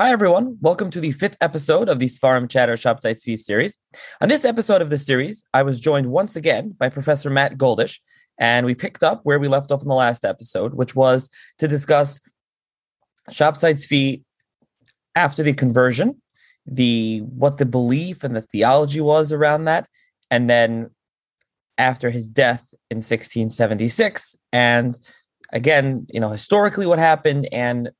[0.00, 0.56] Hi, everyone.
[0.60, 3.76] Welcome to the fifth episode of the Seforim Chatter Shabtai Tzvi series.
[4.20, 7.98] On this episode of the series, I was joined once again by Professor Matt Goldish,
[8.38, 11.28] and we picked up where we left off in the last episode, which was
[11.58, 12.20] to discuss
[13.28, 14.22] Shabtai Tzvi
[15.16, 16.22] after the conversion,
[16.64, 19.88] the what the belief and the theology was around that,
[20.30, 20.90] and then
[21.76, 24.96] after his death in 1676, and
[25.52, 27.90] again, you know, historically what happened and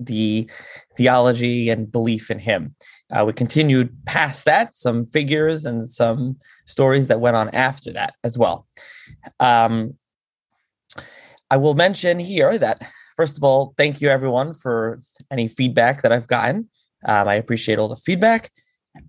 [0.00, 0.48] the
[0.96, 2.74] theology and belief in him.
[3.10, 8.14] Uh, we continued past that, some figures and some stories that went on after that
[8.22, 8.66] as well.
[9.40, 9.94] Um,
[11.50, 16.12] I will mention here that, first of all, thank you everyone for any feedback that
[16.12, 16.68] I've gotten.
[17.06, 18.50] Um, I appreciate all the feedback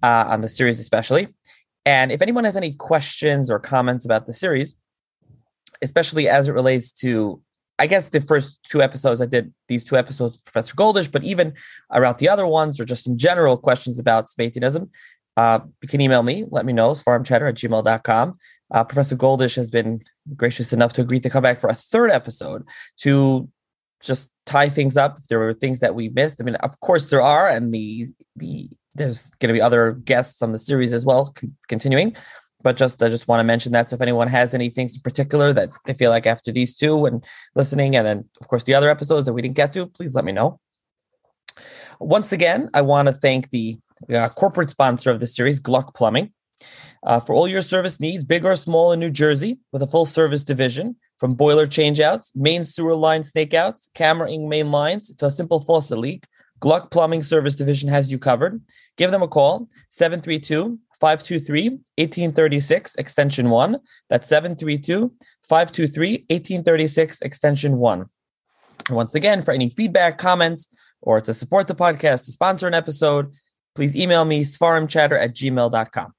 [0.01, 1.27] uh, on the series, especially.
[1.85, 4.75] And if anyone has any questions or comments about the series,
[5.81, 7.41] especially as it relates to
[7.79, 11.23] I guess the first two episodes I did these two episodes with Professor Goldish, but
[11.23, 11.53] even
[11.91, 14.89] around the other ones or just in general questions about Sabbateanism,
[15.37, 18.37] uh, you can email me, let me know, seforimchatter at gmail.com.
[18.71, 20.01] Uh, Professor Goldish has been
[20.35, 22.67] gracious enough to agree to come back for a third episode
[22.97, 23.49] to
[24.01, 26.41] just tie things up if there were things that we missed.
[26.41, 30.41] I mean, of course there are, and the the there's going to be other guests
[30.41, 31.33] on the series as well,
[31.69, 32.15] continuing
[32.61, 33.89] but just I just want to mention that.
[33.89, 37.05] So if anyone has any things in particular that they feel like after these two
[37.05, 37.23] and
[37.55, 40.25] listening, and then of course the other episodes that we didn't get to, please let
[40.25, 40.59] me know.
[41.99, 43.77] Once again, I want to thank the
[44.13, 46.31] uh, corporate sponsor of the series, Gluck Plumbing,
[47.03, 50.05] uh, for all your service needs, big or small, in New Jersey, with a full
[50.05, 55.59] service division from boiler changeouts, main sewer line snakeouts, cameraing main lines to a simple
[55.59, 56.25] faucet leak.
[56.61, 58.61] Gluck Plumbing Service Division has you covered.
[58.97, 63.77] Give them a call, 732 523 1836, extension 1.
[64.09, 68.05] That's 732 523 1836, extension 1.
[68.87, 72.73] And once again, for any feedback, comments, or to support the podcast, to sponsor an
[72.73, 73.33] episode,
[73.75, 76.13] please email me, seforimchatter at gmail.com.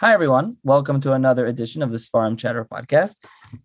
[0.00, 0.56] Hi, everyone.
[0.64, 3.16] Welcome to another edition of the Seforim Chatter podcast.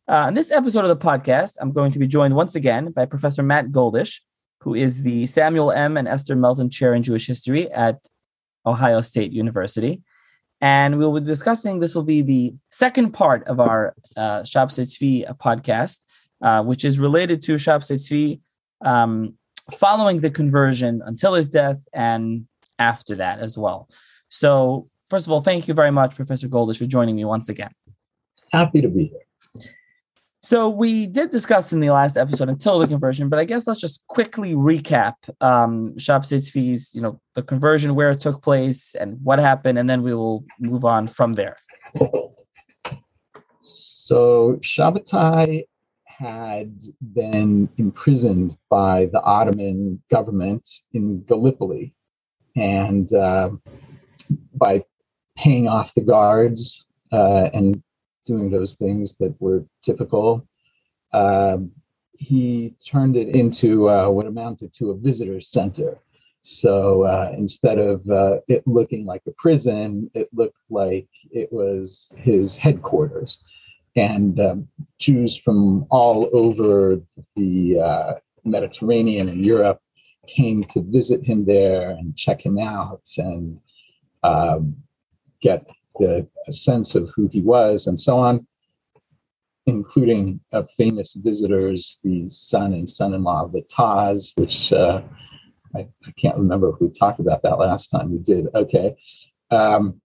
[0.05, 3.05] Uh, in this episode of the podcast, I'm going to be joined once again by
[3.05, 4.19] Professor Matt Goldish,
[4.59, 5.95] who is the Samuel M.
[5.95, 8.05] and Esther Melton Chair in Jewish History at
[8.65, 10.01] Ohio State University.
[10.61, 15.37] And we'll be discussing this will be the second part of our uh, Shabtai Tzvi
[15.37, 15.99] podcast,
[16.41, 18.39] uh, which is related to Shabtai Tzvi
[18.85, 19.35] um,
[19.73, 22.47] following the conversion until his death and
[22.79, 23.89] after that as well.
[24.29, 27.71] So, first of all, thank you very much, Professor Goldish, for joining me once again.
[28.51, 29.24] Happy to be here.
[30.45, 33.79] So we did discuss in the last episode until the conversion, but I guess let's
[33.79, 39.17] just quickly recap um, Shabtai Tzvi's, you know, the conversion, where it took place, and
[39.23, 41.57] what happened, and then we will move on from there.
[43.63, 45.63] So Shabbatai
[46.05, 46.79] had
[47.15, 51.95] been imprisoned by the Ottoman government in Gallipoli,
[52.55, 53.49] and uh,
[54.53, 54.83] by
[55.35, 57.81] paying off the guards uh, and
[58.25, 60.47] doing those things that were typical.
[61.13, 61.71] Um,
[62.13, 65.99] he turned it into uh, what amounted to a visitor center.
[66.41, 72.13] So uh, instead of uh, it looking like a prison, it looked like it was
[72.17, 73.39] his headquarters.
[73.95, 74.67] And um,
[74.99, 76.99] Jews from all over
[77.35, 78.13] the uh,
[78.43, 79.81] Mediterranean and Europe
[80.27, 83.59] came to visit him there and check him out and
[84.23, 84.75] um,
[85.99, 88.45] the sense of who he was and so on,
[89.65, 95.01] including uh, famous visitors, the son and son-in-law of the Taz, which uh,
[95.75, 98.11] I, I, can't remember if we talked about that last time.
[98.11, 98.47] We did.
[98.53, 98.95] Okay.
[99.51, 100.01] Um,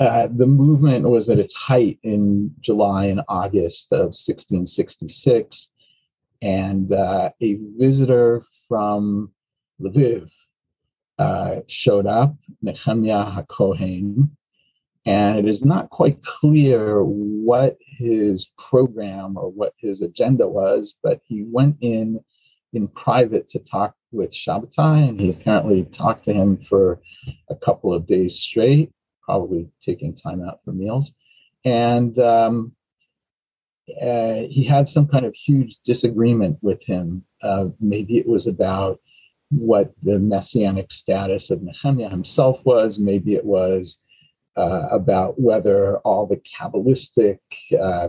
[0.00, 5.68] uh, the movement was at its height in July and August of 1666,
[6.40, 9.30] and uh, a visitor from
[9.80, 10.30] Lviv
[11.18, 14.28] uh, showed up, Nehemiah HaKohen,
[15.04, 21.20] and it is not quite clear what his program or what his agenda was, but
[21.26, 22.20] he went in
[22.72, 27.00] in private to talk with Shabbatai, and he apparently talked to him for
[27.48, 28.90] a couple of days straight,
[29.22, 31.12] probably taking time out for meals.
[31.64, 32.72] And um,
[34.00, 37.24] uh, he had some kind of huge disagreement with him.
[37.42, 39.00] Uh, maybe it was about
[39.50, 42.98] what the messianic status of Nehemiah himself was.
[42.98, 44.00] Maybe it was
[44.56, 47.38] uh, about whether all the Kabbalistic
[47.80, 48.08] uh,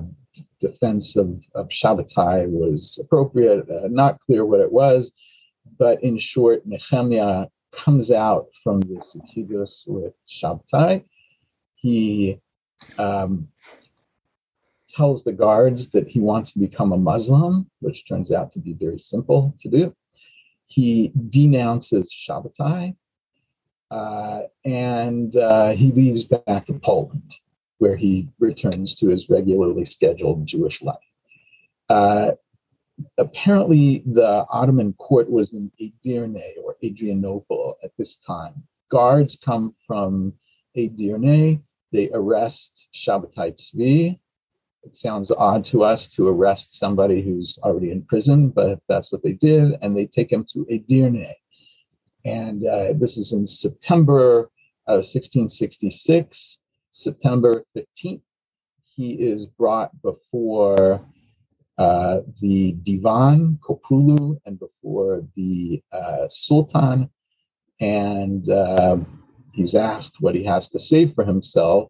[0.60, 3.70] defense of, of Shabbatai was appropriate.
[3.70, 5.14] Uh, not clear what it was,
[5.78, 11.04] but in short, Nehemiah comes out from this Yechidus with Shabbatai.
[11.76, 12.40] He
[12.98, 13.48] um,
[14.90, 18.74] tells the guards that he wants to become a Muslim, which turns out to be
[18.74, 19.96] very simple to do.
[20.66, 22.96] he denounces Shabbatai
[24.66, 27.36] and uh, he leaves back to Poland,
[27.78, 30.98] where he returns to his regularly scheduled Jewish life.
[31.90, 32.32] Uh,
[33.18, 38.64] apparently, the Ottoman court was in Edirne or Adrianople at this time.
[38.90, 40.34] Guards come from
[40.78, 41.62] Edirne.
[41.92, 44.20] They arrest Shabbatai Tzvi.
[44.84, 49.24] It sounds odd to us to arrest somebody who's already in prison, but that's what
[49.24, 51.34] they did, and they take him to Edirne.
[52.26, 54.50] And uh, this is in September
[54.88, 56.60] of 1666,
[56.92, 58.22] September 15th.
[58.96, 61.06] He is brought before
[61.78, 67.10] uh, the Divan, Köprülü, and before the uh, Sultan.
[67.80, 68.98] And uh,
[69.54, 71.90] he's asked what he has to say for himself.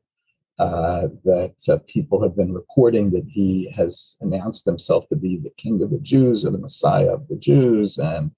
[0.59, 5.49] Uh, that uh, people have been reporting that he has announced himself to be the
[5.57, 7.97] king of the Jews or the Messiah of the Jews.
[7.97, 8.29] And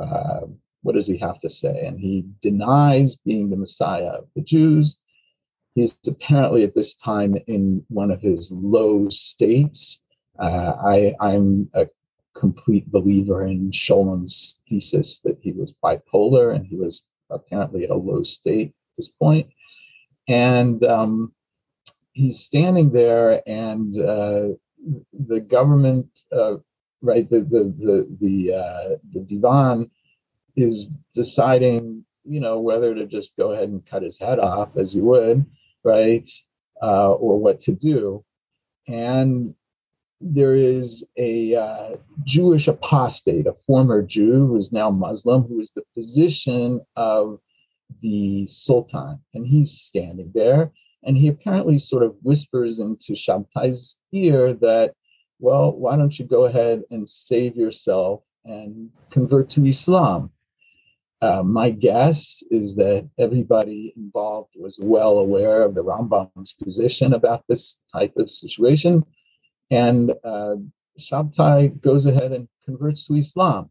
[0.00, 0.46] uh,
[0.82, 1.86] what does he have to say?
[1.86, 4.98] And he denies being the Messiah of the Jews.
[5.74, 10.02] He's apparently at this time in one of his low states.
[10.38, 11.86] Uh, I, I'm a
[12.34, 17.94] complete believer in Scholem's thesis that he was bipolar and he was apparently at a
[17.94, 19.48] low state at this point.
[20.28, 21.32] And um,
[22.12, 24.48] he's standing there, and uh,
[25.26, 26.56] the government, uh,
[27.02, 29.90] right, the the the the, uh, the divan
[30.56, 34.94] is deciding, you know, whether to just go ahead and cut his head off, as
[34.94, 35.44] you would,
[35.84, 36.28] right,
[36.82, 38.24] uh, or what to do,
[38.88, 39.54] and
[40.22, 45.72] there is a uh, Jewish apostate, a former Jew who is now Muslim, who is
[45.74, 47.40] the physician of
[48.02, 50.72] the Sultan, and he's standing there
[51.02, 54.94] and he apparently sort of whispers into Shabbatai's ear that,
[55.38, 60.30] well, why don't you go ahead and save yourself and convert to Islam?
[61.22, 67.44] Uh, my guess is that everybody involved was well aware of the Rambam's position about
[67.48, 69.04] this type of situation.
[69.70, 70.56] And uh,
[70.98, 73.70] Shabtai goes ahead and converts to Islam.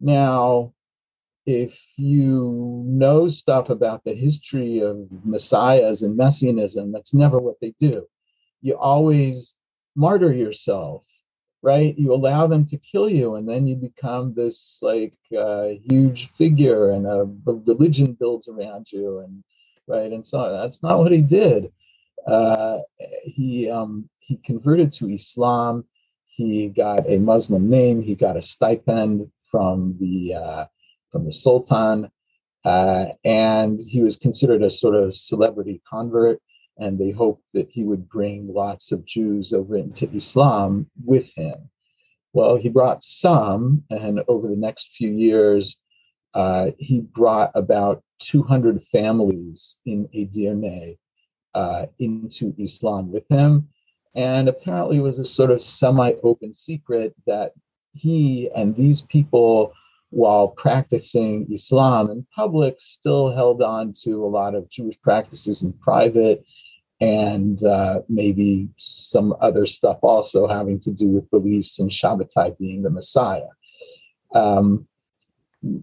[0.00, 0.74] Now,
[1.46, 7.74] if you know stuff about the history of messiahs and messianism, that's never what they
[7.80, 8.06] do.
[8.60, 9.56] You always
[9.96, 11.04] martyr yourself,
[11.62, 11.96] right?
[11.98, 16.90] You allow them to kill you, and then you become this like uh, huge figure,
[16.90, 19.42] and a, a, religion builds around you, and
[19.86, 20.52] right, and so.
[20.52, 21.72] That's not what he did.
[22.26, 22.78] Uh,
[23.24, 25.84] he um, he converted to Islam.
[26.26, 28.02] He got a Muslim name.
[28.02, 30.66] He got a stipend from the uh,
[31.10, 32.10] from the Sultan.
[32.64, 36.40] Uh, and he was considered a sort of celebrity convert,
[36.78, 41.70] and they hoped that he would bring lots of Jews over into Islam with him.
[42.32, 45.76] Well, he brought some, and over the next few years,
[46.34, 50.98] uh, he brought about 200 families in Edirne
[51.54, 53.68] uh, into Islam with him.
[54.14, 57.52] And apparently, it was a sort of semi open secret that
[57.92, 59.72] he and these people
[60.10, 65.72] while practicing Islam in public, still held on to a lot of Jewish practices in
[65.74, 66.44] private
[67.00, 72.82] and uh, maybe some other stuff also having to do with beliefs in Shabbatai being
[72.82, 73.48] the Messiah.
[74.34, 74.86] Um,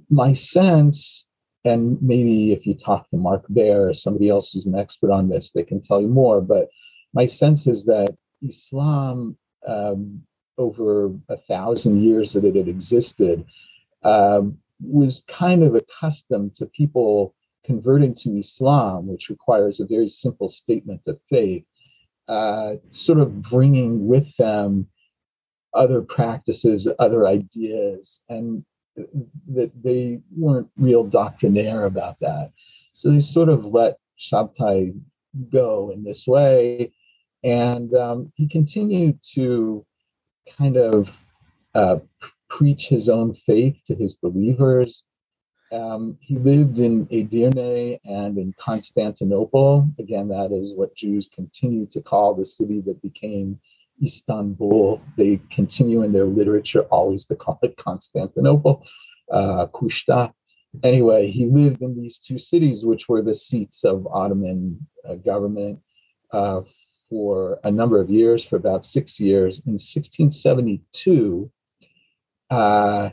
[0.10, 1.28] my sense,
[1.64, 5.30] and maybe if you talk to Marc Baer or somebody else who's an expert on
[5.30, 6.70] this, they can tell you more, but
[7.14, 10.22] my sense is that Islam, um,
[10.58, 13.46] over a thousand years that it had existed,
[14.04, 17.34] um, was kind of accustomed to people
[17.66, 21.66] converting to Islam, which requires a very simple statement of faith,
[22.28, 24.88] uh, sort of bringing with them
[25.74, 28.64] other practices, other ideas, and
[29.48, 32.52] that they weren't real doctrinaire about that.
[32.94, 34.98] So they sort of let Shabtai
[35.52, 36.94] go in this way.
[37.44, 39.86] And um, he continued to
[40.58, 41.24] kind of
[41.74, 41.98] uh,
[42.50, 45.04] preach his own faith to his believers.
[45.76, 49.90] Um, he lived in Edirne and in Constantinople.
[50.00, 53.60] Again, that is what Jews continue to call the city that became
[54.02, 55.02] Istanbul.
[55.18, 58.86] They continue in their literature always to call it Constantinople,
[59.32, 60.32] uh, Kushta.
[60.84, 65.80] Anyway, he lived in these two cities, which were the seats of Ottoman uh, government
[66.32, 66.62] uh,
[67.10, 69.60] for a number of years, for about six years.
[69.66, 71.52] In 1672,
[72.50, 73.10] uh,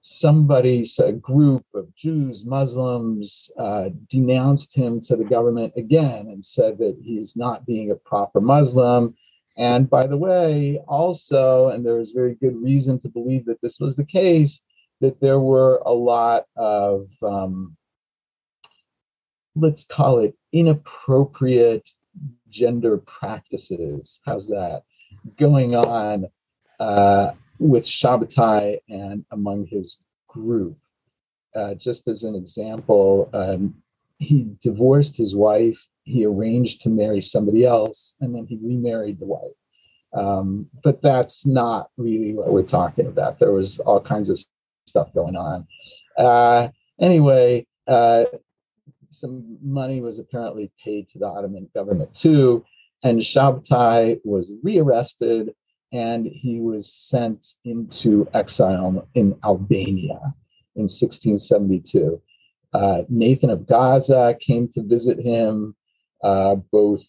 [0.00, 6.78] somebody's a group of Jews, Muslims uh, denounced him to the government again and said
[6.78, 9.14] that he's not being a proper Muslim.
[9.56, 13.78] And by the way, also, and there is very good reason to believe that this
[13.78, 14.62] was the case,
[15.00, 17.76] that there were a lot of, um,
[19.54, 21.90] let's call it inappropriate
[22.48, 24.20] gender practices.
[24.24, 24.84] How's that?
[25.38, 26.26] Going on
[26.78, 30.76] uh, with Shabbatai and among his group.
[31.54, 33.74] Uh, just as an example, um,
[34.18, 39.26] he divorced his wife, he arranged to marry somebody else, and then he remarried the
[39.26, 39.52] wife.
[40.12, 43.38] Um, but that's not really what we're talking about.
[43.38, 44.40] There was all kinds of
[44.86, 45.66] stuff going on.
[46.18, 46.68] Uh,
[47.00, 48.24] anyway, uh,
[49.10, 52.64] some money was apparently paid to the Ottoman government too,
[53.02, 55.54] and Shabtai was rearrested
[55.92, 60.34] and he was sent into exile in Albania
[60.76, 62.20] in 1672.
[62.72, 65.74] Uh, Nathan of Gaza came to visit him,
[66.22, 67.04] uh, both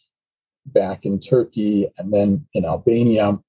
[0.66, 3.40] back in Turkey and then in Albania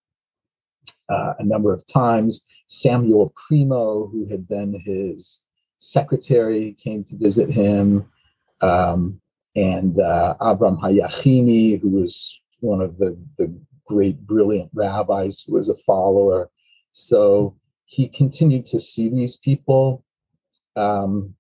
[1.09, 2.43] uh, a number of times.
[2.67, 5.41] Samuel Primo, who had been his
[5.81, 8.07] secretary, came to visit him.
[8.61, 9.21] Um,
[9.55, 13.55] and uh, Abram Hayachini, who was one of the, the
[13.87, 16.51] great, brilliant rabbis who was a follower.
[16.93, 20.05] So he continued to see these people.
[20.77, 21.35] Um,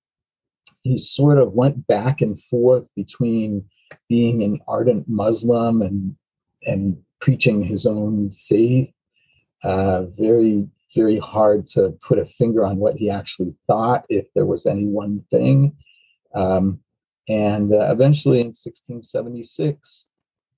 [0.83, 3.65] he sort of went back and forth between
[4.09, 6.17] being an ardent Muslim and
[6.65, 8.93] and preaching his own faith.
[9.63, 14.45] Uh, very very hard to put a finger on what he actually thought, if there
[14.45, 15.75] was any one thing.
[16.35, 16.81] Um,
[17.29, 20.07] and uh, eventually, in 1676,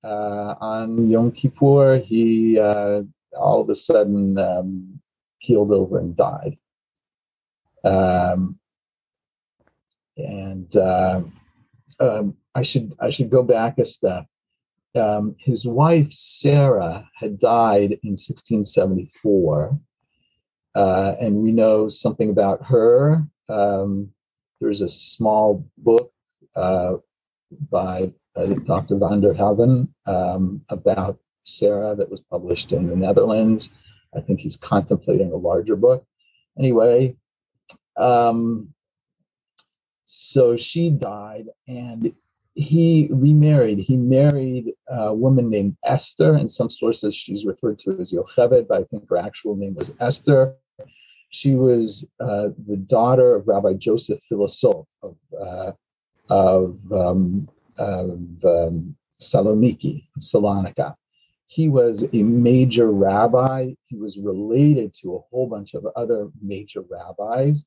[0.05, 3.03] uh, on Yom Kippur, he uh,
[3.37, 5.01] all of a sudden um,
[5.41, 6.59] keeled over and died.
[7.85, 8.59] Um,
[10.17, 11.23] and uh,
[12.01, 14.27] um, I should I should go back a step.
[14.95, 19.79] Um, his wife Sarah had died in 1674,
[20.77, 23.25] uh, and we know something about her.
[23.49, 24.11] Um,
[24.61, 26.13] there's a small book
[26.55, 26.95] uh,
[27.71, 28.99] by Dr.
[28.99, 33.73] van der Helden um, about Sarah that was published in the Netherlands.
[34.15, 36.05] I think he's contemplating a larger book.
[36.59, 37.17] Anyway,
[37.97, 38.75] um,
[40.05, 42.13] so she died, and
[42.55, 43.79] he remarried.
[43.79, 46.37] He married a woman named Esther.
[46.37, 49.95] In some sources, she's referred to as Yocheved, but I think her actual name was
[50.01, 50.55] Esther.
[51.31, 55.73] She was uh, the daughter of Rabbi Joseph Philosoph of, uh,
[56.29, 60.95] of, um, of um, Saloniki, Salonika.
[61.47, 63.75] He was a major rabbi.
[63.87, 67.65] He was related to a whole bunch of other major rabbis.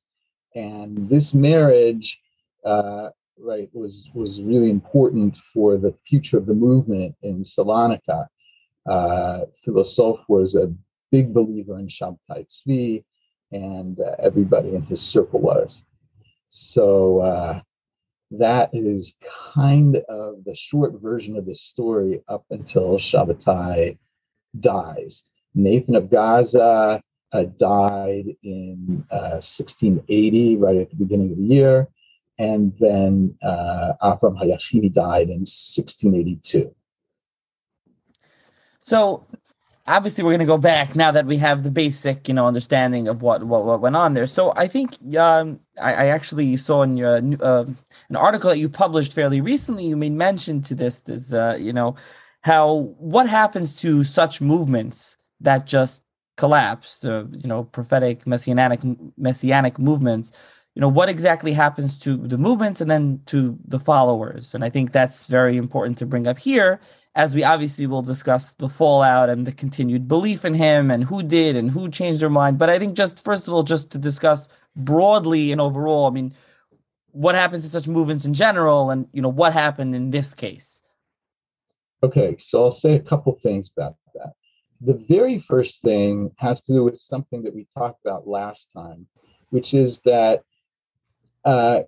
[0.54, 2.20] And this marriage
[2.64, 8.26] uh, right, was was really important for the future of the movement in Salonika.
[8.88, 10.72] Uh, Philosoph was a
[11.10, 13.04] big believer in Shabtai Tzvi,
[13.52, 15.84] and uh, everybody in his circle was.
[16.48, 17.60] So uh,
[18.30, 19.16] that is
[19.54, 23.98] kind of the short version of the story up until Shabbatai
[24.60, 25.24] dies.
[25.54, 31.88] Nathan of Gaza uh, died in 1680, uh, right at the beginning of the year
[32.38, 36.74] and then uh, Avram Hayachini died in 1682.
[38.80, 39.26] So
[39.88, 43.08] obviously we're going to go back now that we have the basic you know understanding
[43.08, 44.26] of what what, what went on there.
[44.26, 47.64] So i think um, I, I, actually saw in your uh,
[48.08, 51.72] an article that you published fairly recently you made mention to this this uh, you
[51.72, 51.96] know
[52.42, 56.04] how what happens to such movements that just
[56.36, 58.80] collapse uh, you know prophetic messianic
[59.16, 60.32] messianic movements?
[60.74, 64.54] You know what exactly happens to the movements and then to the followers?
[64.54, 66.80] And i think that's very important to bring up here
[67.18, 71.20] as we obviously will discuss the fallout and the continued belief in him and who
[71.20, 72.56] did and who changed their mind.
[72.56, 76.32] But i think just first of all just to discuss broadly and overall i mean
[77.10, 80.80] what happens to such movements in general and you know what happened in this case?
[82.02, 84.32] Okay so i'll say a couple things about that.
[84.80, 89.08] The very first thing has to do with something that we talked about last time
[89.50, 90.44] which is that
[91.44, 91.80] uh,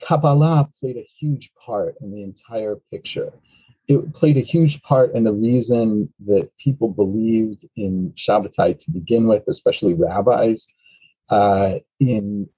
[0.00, 3.32] Kabbalah played a huge part in the entire picture.
[3.90, 9.26] It played a huge part in the reason that people believed in Shabbatai to begin
[9.26, 10.66] with, especially rabbis,
[11.28, 12.48] uh, in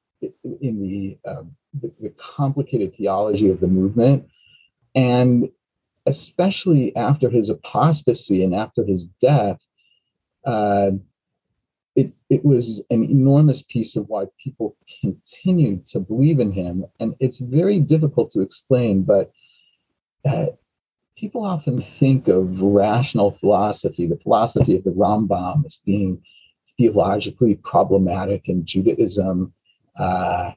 [0.60, 1.42] in the, uh,
[1.80, 4.28] the, the complicated theology of the movement,
[4.94, 5.50] and
[6.06, 9.58] especially after his apostasy and after his death,
[10.44, 10.90] uh,
[11.96, 16.84] it, it was an enormous piece of why people continued to believe in him.
[17.00, 19.32] And it's very difficult to explain, but
[20.24, 20.46] uh,
[21.16, 26.22] people often think of rational philosophy, the philosophy of the Rambam, as being
[26.76, 29.52] theologically problematic in Judaism.
[29.98, 30.52] Uh,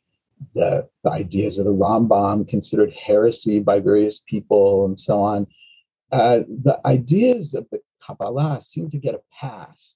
[0.53, 5.47] the, the ideas of the Rambam considered heresy by various people, and so on.
[6.11, 9.95] Uh, the ideas of the Kabbalah seem to get a pass.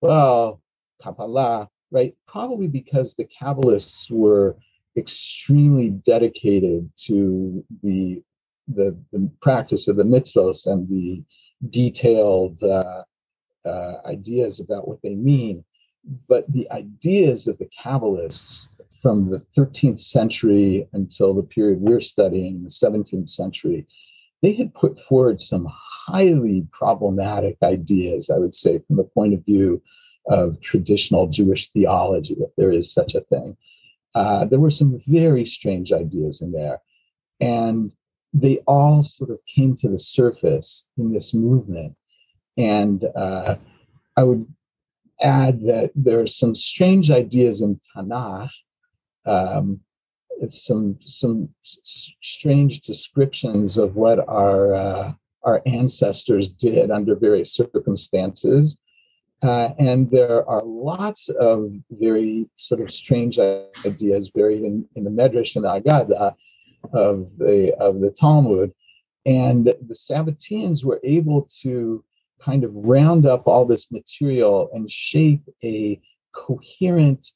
[0.00, 0.62] Well,
[1.02, 2.14] Kabbalah, right?
[2.26, 4.56] Probably because the Kabbalists were
[4.96, 8.22] extremely dedicated to the
[8.74, 11.22] the, the practice of the mitzvos and the
[11.68, 13.02] detailed uh,
[13.64, 15.64] uh, ideas about what they mean.
[16.28, 18.68] But the ideas of the Kabbalists
[19.02, 23.86] from the 13th century until the period we're studying, the 17th century,
[24.42, 29.44] they had put forward some highly problematic ideas, I would say, from the point of
[29.44, 29.82] view
[30.28, 33.56] of traditional Jewish theology, if there is such a thing.
[34.14, 36.80] Uh, there were some very strange ideas in there.
[37.40, 37.92] And
[38.32, 41.96] they all sort of came to the surface in this movement.
[42.56, 43.56] And uh,
[44.16, 44.46] I would
[45.20, 48.52] add that there are some strange ideas in Tanakh.
[49.26, 49.80] Um,
[50.40, 58.78] it's some some strange descriptions of what our uh, our ancestors did under various circumstances.
[59.42, 65.10] Uh, and there are lots of very sort of strange ideas buried in, in the
[65.10, 66.34] Medrash and the Agada
[66.92, 68.72] of the of the Talmud,
[69.26, 72.04] and the Sabbateans were able to
[72.40, 76.00] kind of round up all this material and shape a
[76.32, 77.32] coherent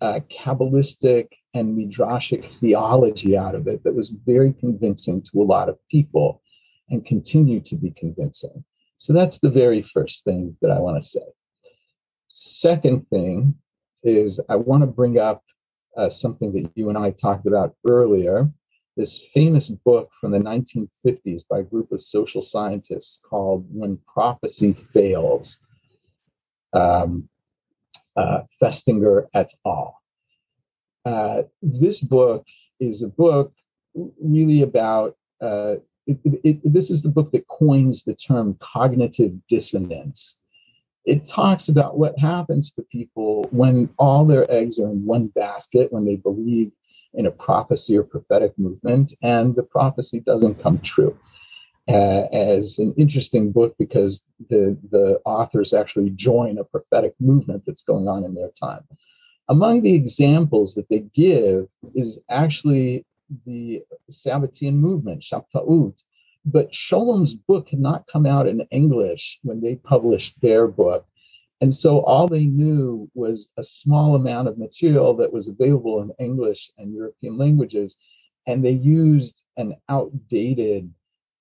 [0.00, 5.68] uh, Kabbalistic and Midrashic theology out of it that was very convincing to a lot
[5.68, 6.42] of people
[6.90, 8.64] and continue to be convincing.
[8.96, 11.24] So that's the very first thing that I want to say.
[12.28, 13.54] Second thing
[14.02, 15.42] is I want to bring up
[15.96, 18.48] uh, something that you and I talked about earlier,
[18.98, 24.72] this famous book from the 1950s by a group of social scientists called When Prophecy
[24.72, 25.58] Fails,
[26.72, 27.28] um,
[28.16, 30.02] uh, Festinger et al.
[31.04, 32.44] Uh, this book
[32.80, 33.52] is a book
[34.20, 35.76] really about, uh,
[36.08, 40.36] it, it, it, this is the book that coins the term cognitive dissonance.
[41.04, 45.92] It talks about what happens to people when all their eggs are in one basket,
[45.92, 46.72] when they believe
[47.14, 51.16] in a prophecy or prophetic movement, and the prophecy doesn't come true.
[51.88, 57.82] Uh, as an interesting book because the, the authors actually join a prophetic movement that's
[57.82, 58.84] going on in their time.
[59.48, 63.06] Among the examples that they give is actually
[63.46, 65.94] the Sabbatean movement, Shabtaut.
[66.44, 71.06] But Scholem's book had not come out in English when they published their book.
[71.60, 76.12] And so all they knew was a small amount of material that was available in
[76.24, 77.96] English and European languages.
[78.46, 80.92] And they used an outdated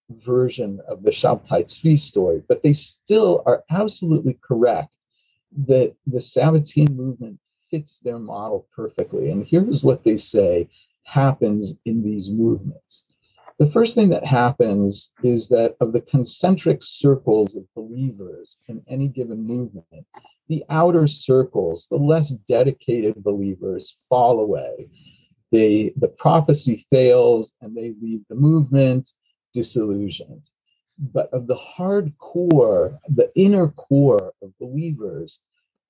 [0.09, 4.91] version of the Shabtai Tzvi story, but they still are absolutely correct
[5.67, 9.31] that the Sabbatean movement fits their model perfectly.
[9.31, 10.67] And here's what they say
[11.03, 13.03] happens in these movements.
[13.59, 19.07] The first thing that happens is that of the concentric circles of believers in any
[19.07, 20.05] given movement,
[20.47, 24.89] the outer circles, the less dedicated believers, fall away.
[25.51, 29.11] They, the prophecy fails and they leave the movement
[29.53, 30.43] disillusioned.
[30.99, 35.39] But of the hard core, the inner core of believers,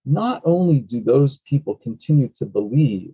[0.06, 3.14] not only do those people continue to believe,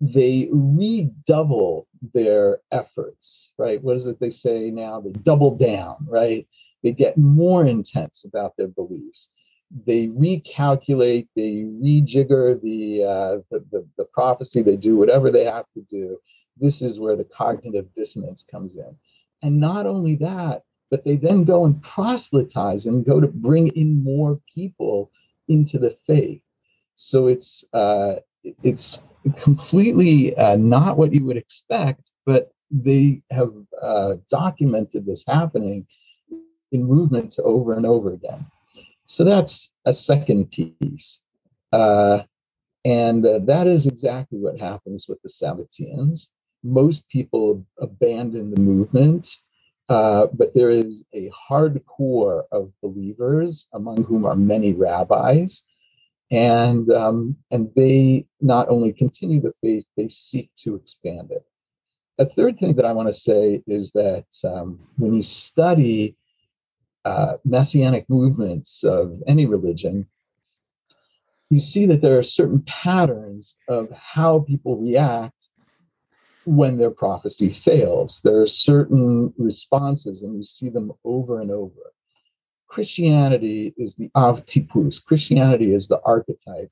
[0.00, 3.82] they redouble their efforts, right?
[3.82, 5.00] What is it they say now?
[5.00, 6.46] They double down, right?
[6.84, 9.30] They get more intense about their beliefs.
[9.86, 15.66] They recalculate, they rejigger the, uh, the, the, the prophecy, they do whatever they have
[15.74, 16.18] to do.
[16.58, 18.96] This is where the cognitive dissonance comes in.
[19.42, 24.02] And not only that, but they then go and proselytize and go to bring in
[24.04, 25.12] more people
[25.48, 26.42] into the faith.
[26.96, 28.16] So it's uh,
[28.64, 29.00] it's
[29.36, 33.52] completely uh, not what you would expect, but they have
[33.82, 35.86] uh, documented this happening
[36.72, 38.46] in movements over and over again.
[39.06, 41.20] So that's a second piece.
[41.72, 42.22] Uh,
[42.84, 46.28] and uh, that is exactly what happens with the Sabbateans.
[46.62, 49.36] Most people abandon the movement,
[49.88, 55.62] uh, but there is a hardcore of believers, among whom are many rabbis,
[56.30, 61.44] and um, and they not only continue the faith, they seek to expand it.
[62.18, 66.16] A third thing that I want to say is that um, when you study
[67.04, 70.06] uh, messianic movements of any religion,
[71.48, 75.48] you see that there are certain patterns of how people react
[76.44, 78.20] when their prophecy fails.
[78.22, 81.92] There are certain responses, and you see them over and over.
[82.70, 85.04] Christianity is the av tipus.
[85.04, 86.70] Christianity is the archetype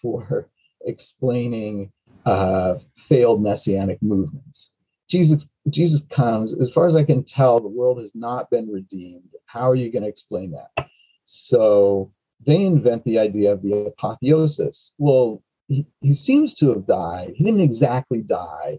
[0.00, 0.48] for
[0.84, 1.92] explaining
[2.24, 4.70] uh, failed messianic movements.
[5.08, 9.30] Jesus, Jesus comes, as far as I can tell, the world has not been redeemed.
[9.46, 10.88] How are you going to explain that?
[11.24, 12.12] So
[12.46, 14.92] they invent the idea of the apotheosis.
[14.98, 17.32] Well, he, he seems to have died.
[17.34, 18.78] He didn't exactly die,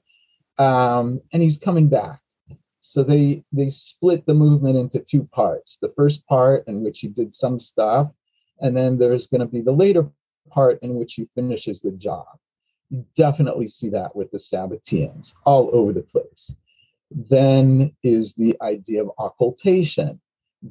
[0.57, 2.22] um, and he's coming back.
[2.85, 5.77] So they they split the movement into two parts.
[5.81, 8.11] The first part in which he did some stuff,
[8.59, 10.05] and then there's going to be the later
[10.49, 12.27] part in which he finishes the job.
[12.89, 16.53] You definitely see that with the Sabbateans all over the place.
[17.09, 20.19] Then is the idea of occultation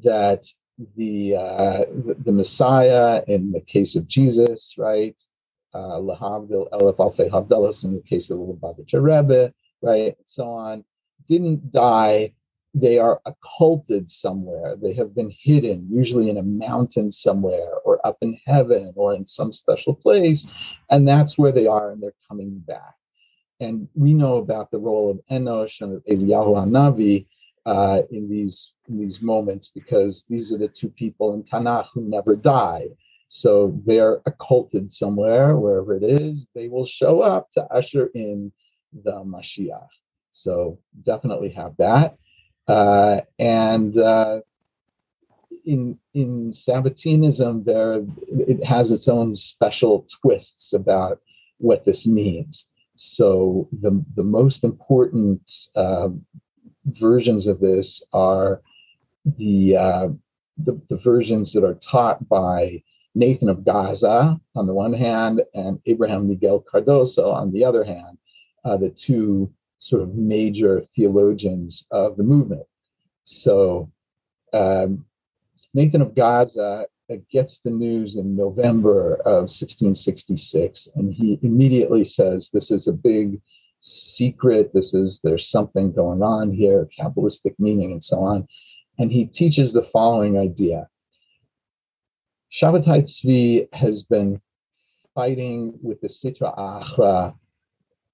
[0.03, 0.47] that
[0.97, 1.85] the uh,
[2.25, 5.19] the, Messiah in the case of Jesus, right?
[5.73, 10.15] Uh, Lahavdil Elef Alfei Havdalas in the case of the Lubavitcher Rebbe, right?
[10.19, 10.85] And so on,
[11.27, 12.33] didn't die.
[12.75, 14.77] They are occulted somewhere.
[14.77, 19.27] They have been hidden, usually in a mountain somewhere, or up in heaven, or in
[19.27, 20.47] some special place.
[20.91, 22.95] And that's where they are, and they're coming back.
[23.61, 27.27] And we know about the role of Enoch and of Eliyahu Hanavi
[27.67, 32.03] uh, in these in these moments because these are the two people in Tanakh who
[32.03, 32.89] never die.
[33.29, 36.47] So they're occulted somewhere, wherever it is.
[36.55, 38.53] They will show up to usher in
[38.93, 39.89] the Mashiach.
[40.33, 42.17] So definitely have that.
[42.67, 44.41] Uh, and uh,
[45.65, 51.21] in in Sabbateanism, there it has its own special twists about
[51.59, 52.67] what this means.
[52.97, 56.09] So the the most important uh,
[56.87, 58.63] versions of this are
[59.25, 60.09] the, uh,
[60.59, 62.83] the, the versions that are taught by
[63.15, 68.19] Nathan of Gaza on the one hand and Abraham Miguel Cardoso on the other hand,
[68.65, 72.63] uh, the two sort of major theologians of the movement.
[73.25, 73.91] So
[74.53, 75.05] um,
[75.75, 76.87] Nathan of Gaza
[77.33, 83.41] gets the news in November of 1666, and he immediately says, This is a big
[83.81, 84.71] secret.
[84.73, 88.47] This is, there's something going on here, Kabbalistic meaning, and so on.
[89.01, 90.87] And he teaches the following idea
[92.53, 94.41] Shabbatai Tzvi has been
[95.13, 97.35] fighting with the Sitra Achra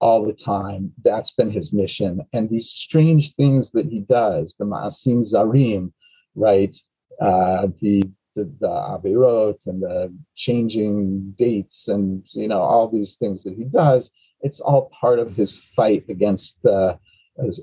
[0.00, 0.92] all the time.
[1.02, 2.22] That's been his mission.
[2.32, 5.92] And these strange things that he does, the Ma'asim Zarim,
[6.34, 6.76] right?
[7.20, 8.02] Uh, the
[8.36, 14.12] the, the and the changing dates and you know all these things that he does
[14.40, 16.98] it's all part of his fight against the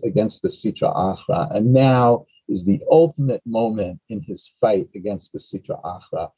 [0.04, 1.54] against the Sitra Achra.
[1.56, 6.32] And now is the ultimate moment in his fight against the Sitra Achra.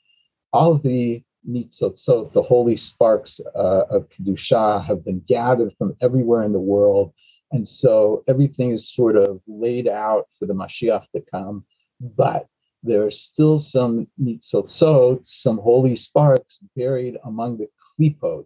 [0.54, 6.52] All the nitzotzot, the holy sparks uh, of Kedusha, have been gathered from everywhere in
[6.52, 7.14] the world.
[7.52, 11.66] And so everything is sort of laid out for the Mashiach to come.
[12.02, 12.48] But
[12.84, 18.46] there are still some nitzotzot, some holy sparks buried among the klipot,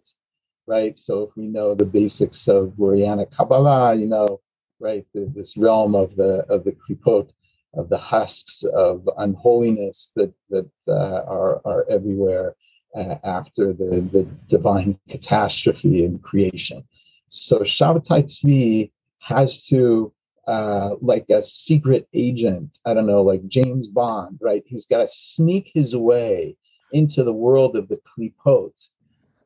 [0.66, 0.98] right?
[0.98, 4.40] So if we know the basics of Lurianic Kabbalah, you know,
[4.80, 7.30] right, the, this realm of the of the klipot,
[7.74, 12.54] of the husks of unholiness that that uh, are are everywhere
[12.94, 16.84] uh, after the the divine catastrophe in creation.
[17.28, 20.12] So Shabbatai Tzvi has to
[20.46, 24.62] uh, like a secret agent, I don't know, like James Bond, right?
[24.66, 26.56] He's got to sneak his way
[26.92, 28.72] into the world of the klipot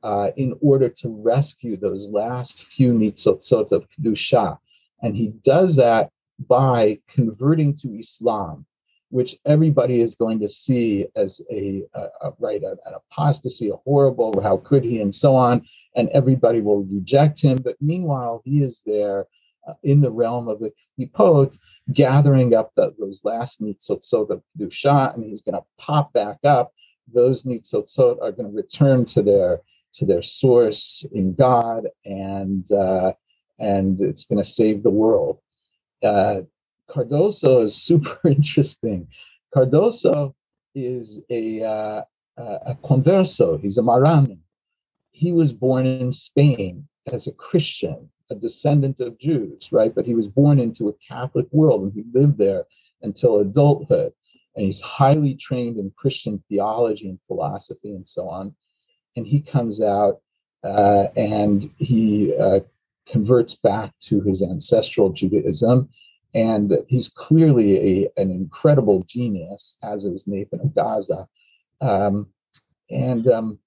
[0.02, 4.58] uh, in order to rescue those last few nitzotzot of kedusha,
[5.02, 6.10] and he does that
[6.48, 8.66] by converting to Islam,
[9.10, 13.76] which everybody is going to see as a, a, a right a, an apostasy, a
[13.76, 14.40] horrible.
[14.40, 17.58] How could he, and so on, and everybody will reject him.
[17.58, 19.26] But meanwhile, he is there.
[19.66, 21.58] Uh, in the realm of the klipot,
[21.92, 26.72] gathering up the, those last nitzotzot of kedusha, and he's going to pop back up.
[27.12, 29.60] Those nitzotzot are going to return to their
[29.94, 33.14] to their source in God, and uh,
[33.58, 35.40] and it's going to save the world.
[36.00, 36.42] Uh,
[36.90, 39.08] Cardoso is super interesting.
[39.54, 40.34] Cardoso
[40.74, 42.02] is a uh,
[42.38, 43.60] a converso.
[43.60, 44.38] He's a Marranon.
[45.12, 49.94] He was born in Spain as a Christian, a descendant of Jews, right?
[49.94, 52.66] But he was born into a Catholic world, and he lived there
[53.02, 54.12] until adulthood.
[54.54, 58.54] And he's highly trained in Christian theology and philosophy and so on
[59.16, 60.20] and he comes out
[60.62, 62.60] uh, and he uh,
[63.08, 65.88] converts back to his ancestral Judaism.
[66.36, 71.26] And he's clearly a, an incredible genius, as is Nathan of Gaza.
[71.80, 72.28] Um,
[72.90, 73.58] and um,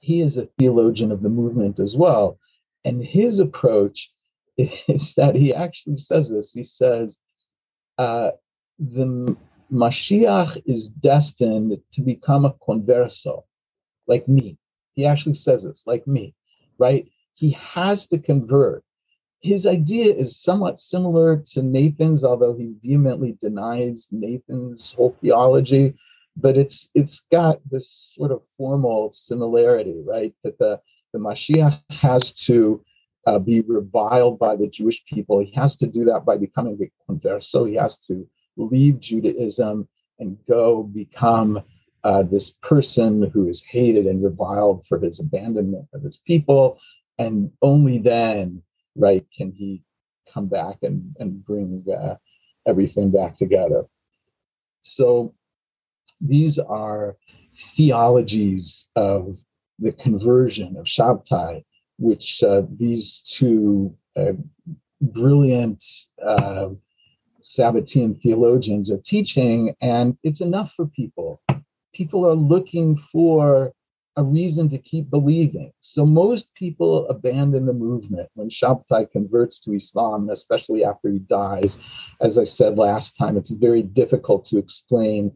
[0.00, 2.38] he is a theologian of the movement as well.
[2.84, 4.12] And his approach
[4.58, 6.52] is that he actually says this.
[6.52, 7.16] He says,
[7.98, 8.32] uh,
[8.80, 9.36] the
[9.72, 13.44] Mashiach is destined to become a converso,
[14.08, 14.58] like me.
[14.94, 16.34] He actually says this, like me,
[16.78, 17.08] right?
[17.34, 18.84] He has to convert.
[19.44, 25.92] His idea is somewhat similar to Nathan's, although he vehemently denies Nathan's whole theology.
[26.34, 30.32] But it's it's got this sort of formal similarity, right?
[30.44, 30.80] That the
[31.12, 32.82] the Mashiach has to
[33.26, 35.40] uh, be reviled by the Jewish people.
[35.40, 37.68] He has to do that by becoming a converso.
[37.68, 38.26] He has to
[38.56, 39.86] leave Judaism
[40.20, 41.62] and go become
[42.02, 46.78] uh, this person who is hated and reviled for his abandonment of his people.
[47.18, 48.62] And only then,
[48.96, 49.82] right, can he
[50.32, 52.16] come back and, and bring uh,
[52.66, 53.84] everything back together.
[54.80, 55.34] So
[56.20, 57.16] these are
[57.76, 59.38] theologies of
[59.78, 61.64] the conversion of Shabtai,
[61.98, 64.32] which uh, these two uh,
[65.00, 65.84] brilliant
[66.24, 66.70] uh,
[67.42, 71.40] Sabbatean theologians are teaching, and it's enough for people.
[71.92, 73.72] People are looking for
[74.16, 75.72] a reason to keep believing.
[75.80, 81.80] So most people abandon the movement when Shabtai converts to Islam, especially after he dies.
[82.20, 85.32] As I said last time, it's very difficult to explain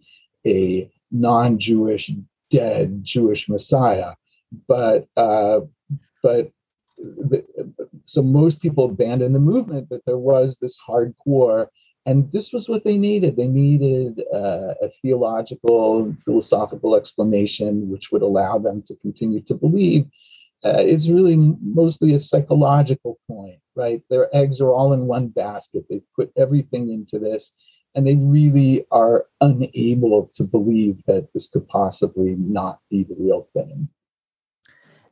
[0.46, 2.12] a non-Jewish
[2.50, 4.14] dead Jewish Messiah,
[4.66, 5.60] but uh,
[6.22, 6.50] but
[6.98, 7.44] the,
[8.06, 9.88] so most people abandon the movement.
[9.88, 11.66] But there was this hardcore
[12.08, 13.36] and this was what they needed.
[13.36, 20.06] They needed uh, a theological, philosophical explanation which would allow them to continue to believe.
[20.64, 24.00] Uh, it's really mostly a psychological point, right?
[24.08, 25.84] Their eggs are all in one basket.
[25.90, 27.52] They put everything into this,
[27.94, 33.48] and they really are unable to believe that this could possibly not be the real
[33.52, 33.86] thing.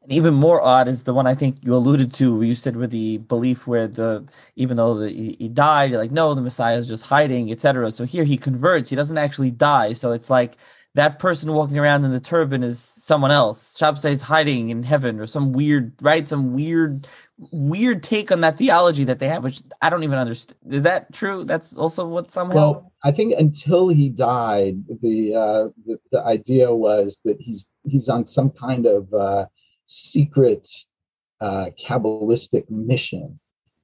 [0.07, 2.77] And even more odd is the one I think you alluded to, where you said
[2.77, 6.79] with the belief where the even though the, he, died, you're like, no, the Messiah
[6.79, 7.91] is just hiding, etc.
[7.91, 9.95] So here he converts, he doesn't actually die.
[9.95, 10.59] So it's like
[10.95, 13.77] that person walking around in the turban is someone else.
[13.77, 16.29] Shabtai is hiding in heaven or some weird, right?
[16.29, 17.09] Some weird,
[17.51, 20.57] weird take on that theology that they have, which I don't even understand.
[20.71, 21.43] Is that true?
[21.43, 22.55] That's also what somehow.
[22.55, 28.09] Well, I think until he died, the uh, the, the idea was that he's he's
[28.09, 29.47] on some kind of uh,
[29.87, 30.69] secret
[31.41, 33.39] uh, Kabbalistic mission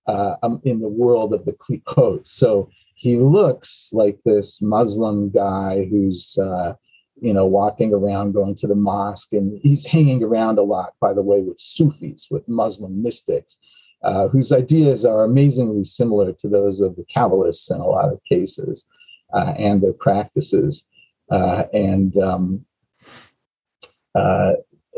[0.07, 2.27] uh, um, in the world of the Klipot.
[2.27, 6.75] So he looks like this Muslim guy who's, uh,
[7.21, 11.13] you know, walking around going to the mosque, and he's hanging around a lot, by
[11.13, 13.59] the way, with Sufis, with Muslim mystics.
[14.05, 18.21] Uh, whose ideas are amazingly similar to those of the Kabbalists in a lot of
[18.25, 18.85] cases,
[19.33, 20.85] uh, and their practices.
[21.31, 22.65] Uh, and um,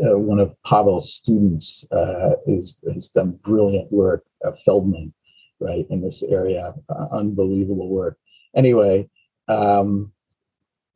[0.04, 5.12] uh, uh, one of Pavel's students uh, is has done brilliant work, uh, Feldman,
[5.60, 8.18] right in this area, uh, unbelievable work.
[8.54, 9.08] Anyway,
[9.48, 10.12] um,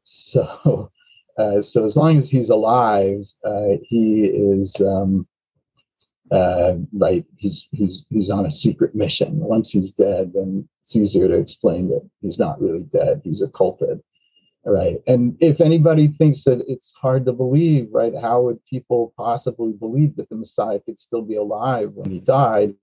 [0.05, 0.90] so
[1.38, 5.27] uh, so as long as he's alive, uh, he is um,
[6.92, 7.25] right.
[7.37, 9.38] He's he's he's on a secret mission.
[9.38, 13.21] Once he's dead, then it's easier to explain that he's not really dead.
[13.25, 14.03] He's occulted
[14.64, 14.97] right.
[15.07, 20.16] And if anybody thinks that it's hard to believe right how would people possibly believe
[20.16, 22.75] that the messiah could still be alive when he died?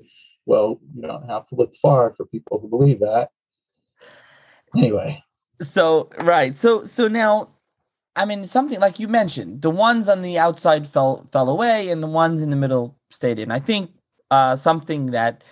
[0.46, 3.30] Well you don't have to look far for people to believe that.
[4.76, 5.24] Anyway.
[5.62, 6.56] So right.
[6.58, 7.50] So so now
[8.18, 12.02] i mean something like you mentioned the ones on the outside fell fell away and
[12.02, 13.52] the ones in the middle stayed in.
[13.52, 13.92] I think
[14.32, 15.44] uh something that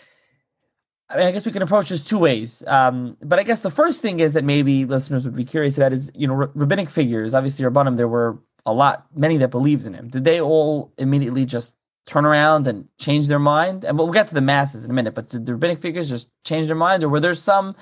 [1.10, 2.64] I mean, I guess we can approach this two ways.
[2.66, 5.94] Um, but I guess the first thing is that maybe listeners would be curious about
[5.94, 7.34] is, you know, r- rabbinic figures.
[7.34, 10.10] Obviously, Rabbanim, there were a lot, many that believed in him.
[10.10, 13.84] Did they all immediately just turn around and change their mind?
[13.84, 16.30] And we'll get to the masses in a minute, but did the rabbinic figures just
[16.46, 17.04] change their mind?
[17.04, 17.76] Or were there some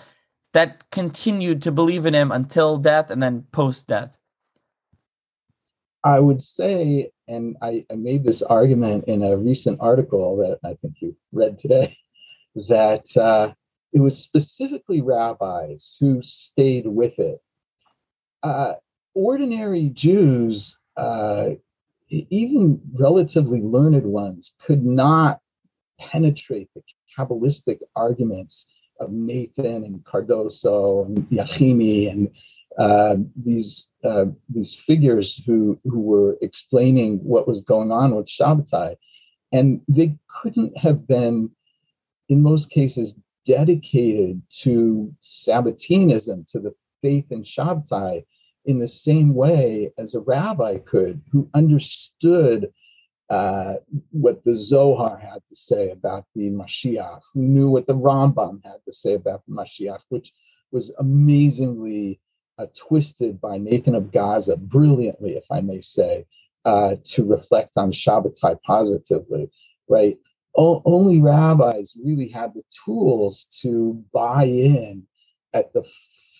[0.54, 4.18] that continued to believe in him until death and then post death?
[6.04, 10.76] I would say, and I, I made this argument in a recent article that I
[10.82, 11.96] think you read today
[12.56, 13.54] that uh,
[13.94, 17.42] it was specifically rabbis who stayed with it.
[18.44, 18.74] Uh,
[19.14, 21.50] ordinary Jews, uh,
[22.10, 25.40] even relatively learned ones, could not
[26.00, 26.82] penetrate the
[27.18, 28.66] Kabbalistic arguments
[29.00, 32.30] of Nathan and Cardoso and Yachini and
[32.78, 38.96] uh, these uh, these figures who who were explaining what was going on with Shabbatai,
[39.52, 41.52] and they couldn't have been
[42.32, 48.24] in most cases dedicated to Sabbateanism, to the faith in Shabtai,
[48.64, 52.72] in the same way as a rabbi could, who understood
[53.30, 53.76] uh,
[54.12, 58.80] what the Zohar had to say about the Mashiach, who knew what the Rambam had
[58.86, 60.32] to say about the Mashiach, which
[60.72, 62.22] was amazingly
[62.58, 66.26] uh, twisted by Nathan of Gaza brilliantly, if I may say,
[66.64, 69.50] uh, to reflect on Shabbatai positively,
[69.90, 70.18] right?
[70.56, 75.04] O- only rabbis really had the tools to buy in
[75.54, 75.84] at the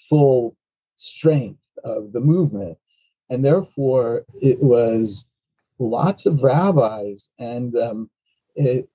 [0.10, 0.56] full
[0.98, 2.78] strength of the movement.
[3.30, 5.30] And therefore, it was
[5.80, 8.10] lots of rabbis and um,
[8.56, 8.90] it,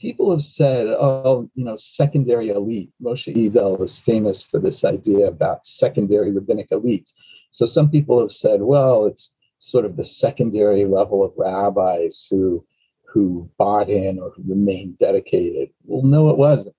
[0.00, 2.90] people have said, oh, you know, secondary elite.
[3.02, 7.12] Moshe Idel is famous for this idea about secondary rabbinic elite.
[7.50, 12.64] So some people have said, well, it's sort of the secondary level of rabbis who
[13.10, 15.70] who bought in or who remained dedicated.
[15.84, 16.76] Well, no, it wasn't.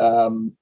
[0.00, 0.52] Um,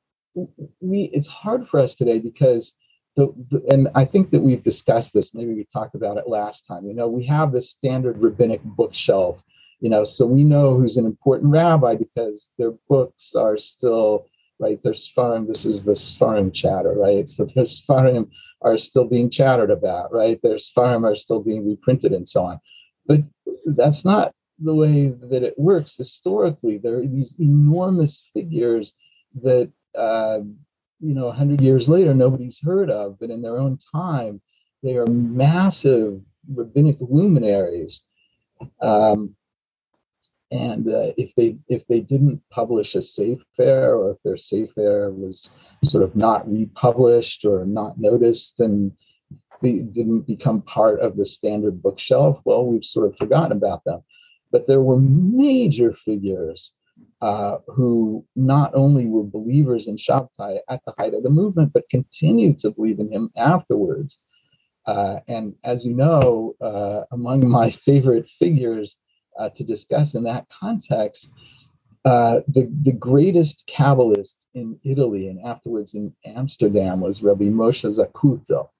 [0.80, 2.72] we it's hard for us today because
[3.16, 5.34] the, the, and I think that we've discussed this.
[5.34, 6.86] Maybe we talked about it last time.
[6.86, 9.42] You know, we have this standard rabbinic bookshelf
[9.80, 14.26] you know so we know who's an important rabbi because their books are still
[14.58, 18.30] right their sfarim this is the sfarim chatter right so their sfarim
[18.62, 22.60] are still being chattered about right their sfarim are still being reprinted and so on
[23.06, 23.20] but
[23.66, 28.94] that's not the way that it works historically there are these enormous figures
[29.42, 30.40] that uh,
[31.00, 34.40] you know 100 years later nobody's heard of but in their own time
[34.82, 38.06] they are massive rabbinic luminaries.
[38.80, 39.34] Um,
[40.50, 45.50] and uh, if they if they didn't publish a sefer or if their sefer was
[45.84, 48.92] sort of not republished or not noticed and
[49.62, 54.02] didn't become part of the standard bookshelf well we've sort of forgotten about them
[54.52, 56.72] but there were major figures
[57.22, 61.88] uh, who not only were believers in Shabtai at the height of the movement, but
[61.90, 64.18] continued to believe in him afterwards.
[64.86, 68.96] Uh, and as you know, uh, among my favorite figures
[69.38, 71.32] uh, to discuss in that context.
[72.04, 78.70] Uh, the, the greatest Kabbalist in Italy and afterwards in Amsterdam was Rabbi Moshe Zacuto.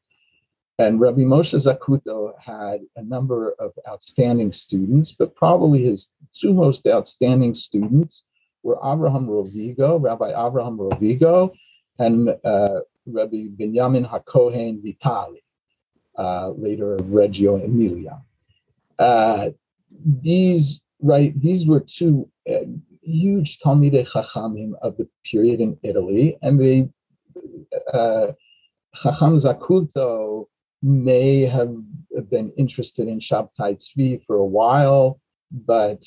[0.81, 6.87] And Rabbi Moshe Zacuto had a number of outstanding students, but probably his two most
[6.87, 8.25] outstanding students
[8.63, 11.53] were Abraham Rovigo, Rabbi Abraham Rovigo,
[11.99, 15.45] and uh, Rabbi Benjamin HaKohen Vitali,
[16.17, 18.23] uh, later of Reggio Emilia.
[18.99, 19.51] Uh,
[20.23, 22.65] these right these were two uh,
[23.03, 26.89] huge Talmidei Chachamim of the period in Italy, and they
[27.93, 28.33] uh,
[28.95, 30.47] Chacham Zacuto
[30.83, 31.75] may have
[32.31, 35.21] been interested in Shabtai Tzvi for a while,
[35.53, 36.05] but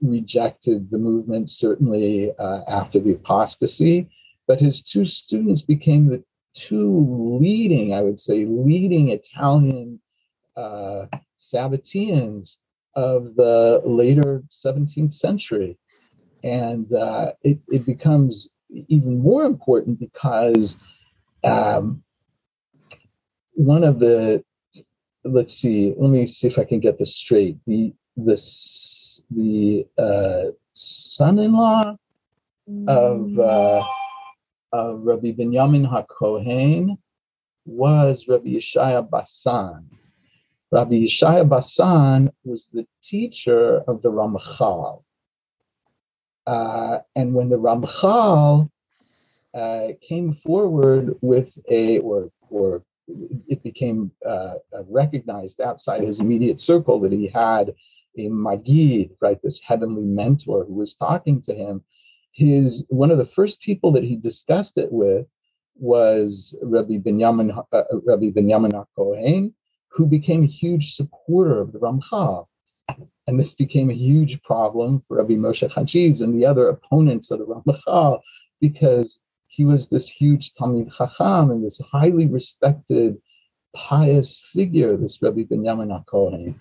[0.00, 4.08] rejected the movement certainly uh, after the apostasy.
[4.46, 10.00] But his two students became the two leading, I would say, leading Italian
[10.56, 11.06] uh,
[11.38, 12.56] Sabbateans
[12.94, 15.78] of the later 17th century.
[16.42, 18.48] And uh, it, it becomes
[18.88, 20.80] even more important because
[21.44, 22.02] um,
[23.58, 24.42] one of the,
[25.24, 27.58] let's see, let me see if I can get this straight.
[27.66, 28.36] The, the,
[29.32, 31.96] the uh, son-in-law
[32.86, 33.82] of, uh,
[34.72, 36.98] of Rabbi Benjamin HaKohen
[37.66, 39.88] was Rabbi Yeshaya Bassan.
[40.70, 45.02] Rabbi Yeshaya Bassan was the teacher of the Ramchal.
[46.46, 48.70] Uh, and when the Ramchal
[49.52, 52.82] uh, came forward with a, or, or
[53.48, 54.54] it became uh,
[54.88, 57.74] recognized outside his immediate circle that he had
[58.16, 61.82] a Magid, right, this heavenly mentor who was talking to him.
[62.32, 65.28] His one of the first people that he discussed it with
[65.76, 69.54] was Rabbi Benjamin uh, Rabbi Benjamin Kohen,
[69.88, 72.46] who became a huge supporter of the Ramchal.
[73.26, 77.40] And this became a huge problem for Rabbi Moshe Chagiz and the other opponents of
[77.40, 78.20] the Ramchal
[78.60, 83.18] because he was this huge Talmid Chacham and this highly respected,
[83.74, 86.54] pious figure, this Rabbi Benjamin HaKohen.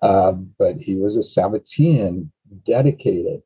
[0.00, 2.30] Uh, but he was a Sabbatean,
[2.64, 3.42] dedicated,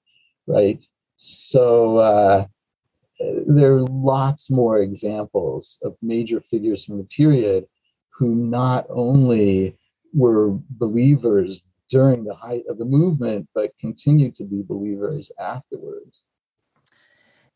[0.47, 0.85] right?
[1.17, 2.47] So uh,
[3.47, 7.67] there are lots more examples of major figures from the period
[8.11, 9.77] who not only
[10.13, 16.25] were believers during the height of the movement, but continued to be believers afterwards.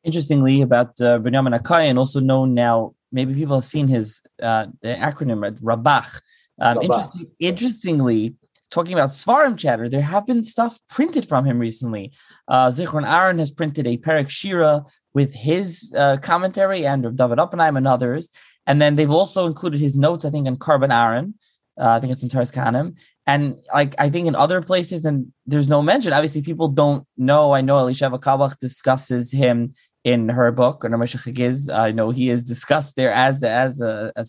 [0.07, 5.41] Interestingly, about uh, Benjamin HaKohen, also known now, maybe people have seen his uh, acronym,
[5.61, 6.21] Rabach.
[6.61, 8.37] Um, interesting, interestingly,
[8.71, 12.13] talking about Seforim Chatter, there have been stuff printed from him recently.
[12.47, 17.41] Uh, Zichron Aaron has printed a Perek Shira with his uh, commentary and of David
[17.41, 18.31] Oppenheim and others.
[18.67, 21.35] And then they've also included his notes, I think, in Korban Aharon.
[21.81, 22.95] Uh, I think it's in Toras Kohanim.
[23.27, 26.13] And like I think in other places, and there's no mention.
[26.13, 27.53] Obviously, people don't know.
[27.53, 29.75] I know Elisheva Carlebach discusses him
[30.07, 30.85] in her book.
[30.85, 34.25] I know he is discussed there as as a, a.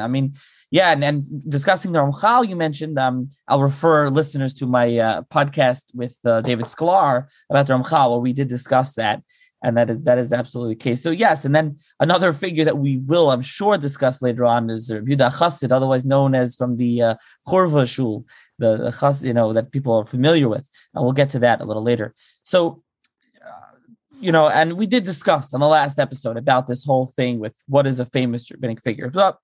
[0.00, 0.34] I mean,
[0.70, 5.22] yeah, and, and discussing the Ramchal you mentioned, um, I'll refer listeners to my uh,
[5.22, 9.20] podcast with uh, David Sclar about the Ramchal, where we did discuss that,
[9.64, 11.02] and that is that is absolutely the case.
[11.02, 14.92] So yes, and then another figure that we will, I'm sure, discuss later on is
[14.92, 17.14] Yehuda Chassid, otherwise known as from the uh,
[17.48, 18.24] Chorva Shul,
[18.60, 21.60] the, the Chas, you know, that people are familiar with, and we'll get to that
[21.60, 22.14] a little later.
[22.44, 22.84] So
[24.20, 27.54] you know, and we did discuss on the last episode about this whole thing with
[27.66, 29.10] what is a famous rabbinic figure.
[29.10, 29.38] But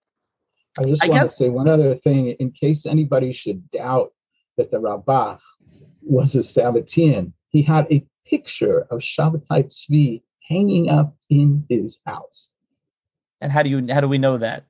[0.79, 4.13] I just I want guess, to say one other thing in case anybody should doubt
[4.57, 5.39] that the Rabbah
[6.03, 7.33] was a Sabbatian.
[7.49, 12.49] He had a picture of Shabbatai Tzvi hanging up in his house.
[13.41, 14.65] And how do you how do we know that?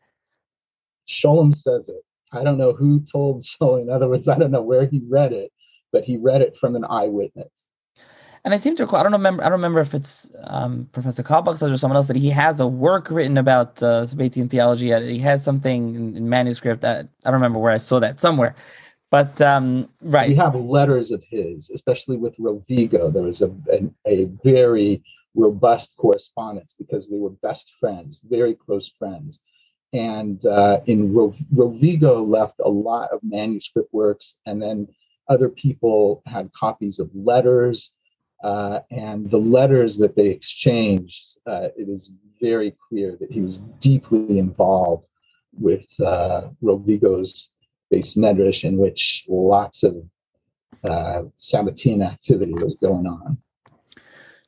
[1.09, 2.03] Scholem says it.
[2.33, 3.83] I don't know who told Scholem.
[3.83, 5.53] In other words, I don't know where he read it,
[5.93, 7.69] but he read it from an eyewitness.
[8.45, 11.23] And I seem to recall, I don't remember, I don't remember if it's um, Professor
[11.23, 14.91] Carlebach says or someone else that he has a work written about uh, Sabbatian theology.
[15.13, 16.81] He has something in, in manuscript.
[16.81, 18.57] That, I don't remember where I saw that somewhere.
[19.11, 23.13] But um, right, we have letters of his, especially with Rovigo.
[23.13, 28.89] There was a, a, a very robust correspondence because they were best friends, very close
[28.99, 29.41] friends.
[29.93, 34.89] And uh, in Rov- Rovigo left a lot of manuscript works, and then
[35.29, 37.93] other people had copies of letters
[38.43, 43.59] uh, and the letters that they exchanged, uh, it is very clear that he was
[43.81, 45.07] deeply involved
[45.53, 47.51] with uh, Rovigo's
[47.93, 49.97] beis medrash, in which lots of
[50.89, 53.39] uh, Sabbatean activity was going on.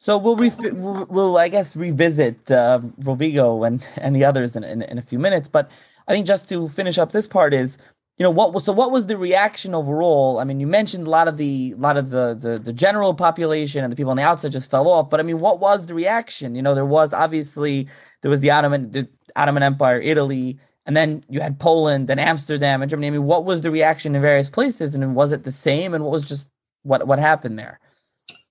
[0.00, 4.98] So we'll, we'll, I guess, revisit uh, Rovigo and, and the others in, in, in
[4.98, 5.48] a few minutes.
[5.48, 5.70] But
[6.06, 7.78] I think just to finish up this part is
[8.18, 10.38] you know what was so what was the reaction overall?
[10.38, 13.12] I mean you mentioned a lot of the a lot of the, the the general
[13.14, 15.86] population and the people on the outside just fell off but i mean what was
[15.86, 16.54] the reaction?
[16.54, 17.88] You know there was obviously
[18.22, 22.82] there was the ottoman the ottoman empire italy and then you had poland and amsterdam
[22.82, 23.08] and germany.
[23.08, 26.04] I mean what was the reaction in various places and was it the same and
[26.04, 26.48] what was just
[26.82, 27.80] what what happened there?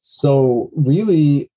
[0.01, 1.49] So really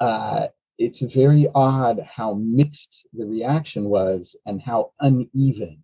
[0.00, 0.46] uh
[0.78, 5.83] it's very odd how mixed the reaction was and how uneven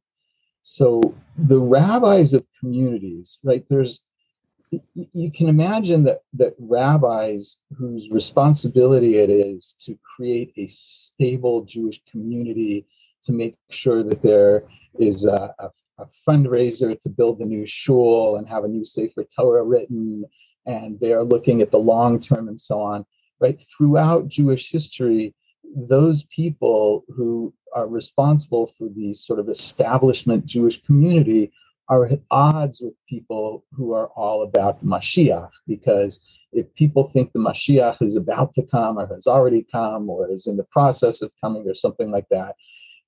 [0.62, 1.00] so
[1.36, 3.64] the rabbis of communities, right?
[3.68, 4.02] There's
[4.92, 12.00] you can imagine that that rabbis whose responsibility it is to create a stable Jewish
[12.10, 12.86] community,
[13.24, 14.64] to make sure that there
[14.98, 19.24] is a, a, a fundraiser to build a new shul and have a new Sefer
[19.24, 20.24] Torah written,
[20.66, 23.04] and they are looking at the long term and so on.
[23.40, 25.34] Right throughout Jewish history,
[25.74, 31.52] those people who are responsible for the sort of establishment Jewish community
[31.88, 35.50] are at odds with people who are all about the Mashiach.
[35.66, 36.20] Because
[36.52, 40.46] if people think the Mashiach is about to come or has already come or is
[40.46, 42.54] in the process of coming or something like that,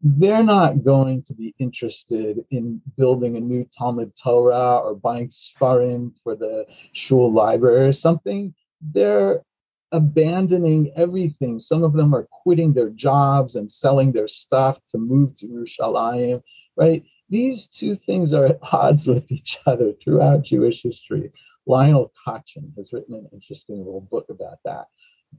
[0.03, 6.13] they're not going to be interested in building a new Talmud Torah or buying Sfarim
[6.19, 8.53] for the shul library or something.
[8.81, 9.45] They're
[9.93, 11.59] abandoning everything.
[11.59, 16.43] Some of them are quitting their jobs and selling their stuff to move to Yerushalayim,
[16.77, 17.05] right?
[17.29, 21.33] These two things are at odds with each other throughout Jewish history.
[21.67, 24.89] Lionel Kochan has written an interesting little book about that.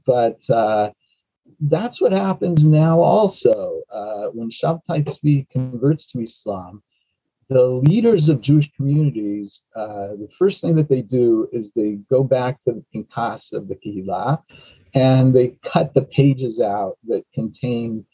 [0.06, 0.90] But uh,
[1.60, 3.82] that's what happens now also.
[3.92, 6.82] Uh, when Shabtai Tzvi converts to Islam,
[7.48, 12.24] the leaders of Jewish communities, uh, the first thing that they do is they go
[12.24, 14.42] back to the Pinkas of the Kehillah
[14.94, 18.04] and they cut the pages out that contain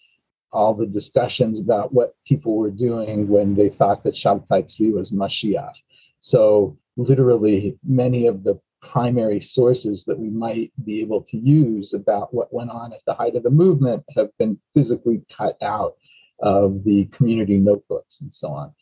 [0.53, 5.12] all the discussions about what people were doing when they thought that Shabtai Tzvi was
[5.12, 5.74] Mashiach.
[6.18, 12.35] So, literally, many of the primary sources that we might be able to use about
[12.35, 15.97] what went on at the height of the movement have been physically cut out
[16.41, 18.72] of the community notebooks and so on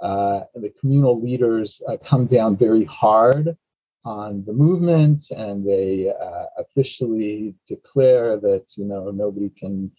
[0.00, 3.56] uh, the communal leaders uh, come down very hard
[4.04, 9.90] on the movement and they uh, officially declare that you know nobody can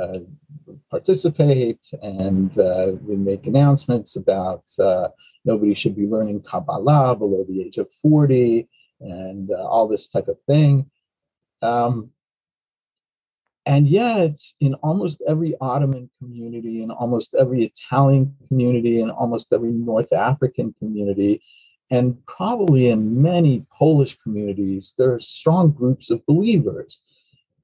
[0.00, 0.18] uh,
[0.90, 5.08] participate and uh, they make announcements about uh,
[5.44, 8.68] nobody should be learning kabbalah below the age of 40
[9.00, 10.90] and all this type of thing.
[11.62, 12.10] Um,
[13.66, 19.72] and yet, in almost every Ottoman community, in almost every Italian community, in almost every
[19.72, 21.40] North African community,
[21.90, 27.00] and probably in many Polish communities, there are strong groups of believers.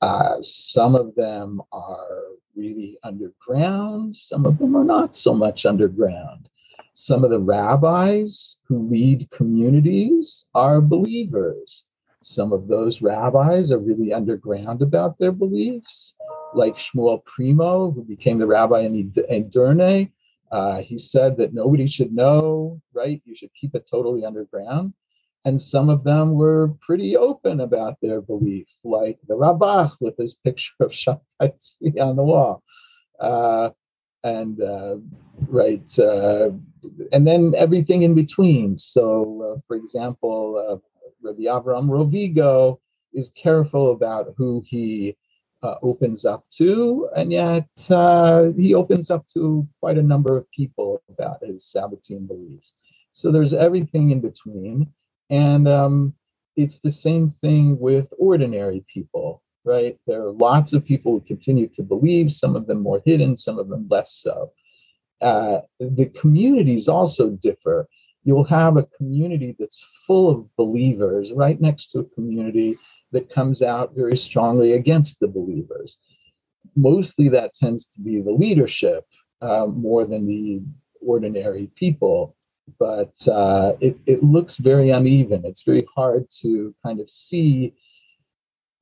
[0.00, 2.22] Uh, some of them are
[2.56, 6.48] really underground, some of them are not so much underground.
[6.94, 11.84] Some of the rabbis who lead communities are believers.
[12.22, 16.14] Some of those rabbis are really underground about their beliefs,
[16.54, 20.10] like Shmuel Primo, who became the rabbi in Edirne.
[20.52, 23.22] Uh, he said that nobody should know, right?
[23.24, 24.92] You should keep it totally underground.
[25.46, 30.34] And some of them were pretty open about their belief, like the Rabbach with his
[30.34, 31.20] picture of Shabtai
[32.00, 32.62] on the wall.
[33.18, 33.70] Uh,
[34.22, 34.96] and uh,
[35.48, 36.50] right, uh,
[37.12, 38.76] and then everything in between.
[38.76, 40.89] So, uh, for example, uh,
[41.22, 42.78] Rabbi Avram Rovigo
[43.14, 45.16] is careful about who he
[45.62, 50.50] uh, opens up to, and yet uh, he opens up to quite a number of
[50.52, 52.74] people about his Sabbatean beliefs.
[53.12, 54.92] So there's everything in between,
[55.30, 56.14] and um,
[56.56, 59.98] it's the same thing with ordinary people, right?
[60.06, 63.58] There are lots of people who continue to believe, some of them more hidden, some
[63.58, 64.52] of them less so.
[65.22, 67.88] Uh, the communities also differ.
[68.24, 72.78] You'll have a community that's full of believers right next to a community
[73.12, 75.98] that comes out very strongly against the believers.
[76.76, 79.04] Mostly that tends to be the leadership
[79.40, 80.62] uh, more than the
[81.00, 82.36] ordinary people,
[82.78, 85.44] but uh, it, it looks very uneven.
[85.44, 87.74] It's very hard to kind of see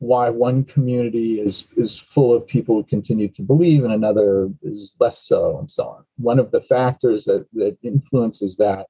[0.00, 4.94] why one community is is full of people who continue to believe and another is
[5.00, 8.86] less so and so on one of the factors that that influences that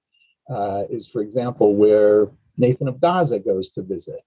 [0.48, 4.20] uh, is, for example where nathan of gaza goes to visit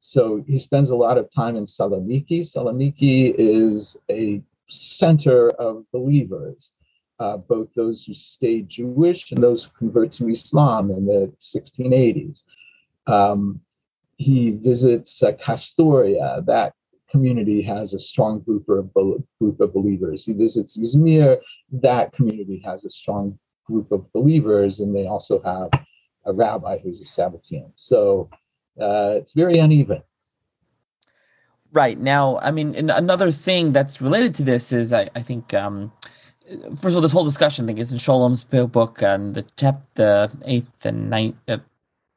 [0.00, 6.70] so he spends a lot of time in saloniki saloniki is a center of believers
[7.18, 12.42] uh, both those who stay jewish and those who convert to islam in the 1680s
[13.06, 13.60] um,
[14.20, 16.44] he visits uh, Castoria.
[16.44, 16.74] That
[17.10, 18.92] community has a strong group of
[19.40, 20.26] group of believers.
[20.26, 21.40] He visits Izmir.
[21.72, 23.38] That community has a strong
[23.70, 25.70] group of believers, and they also have
[26.26, 27.70] a rabbi who's a Sabbatean.
[27.74, 28.28] So
[28.80, 30.02] uh, it's very uneven.
[31.72, 35.92] Right now, I mean, another thing that's related to this is, I, I think, um,
[36.80, 40.30] first of all, this whole discussion thing is in Scholem's book and the chap, the
[40.46, 41.58] eighth and ninth, uh,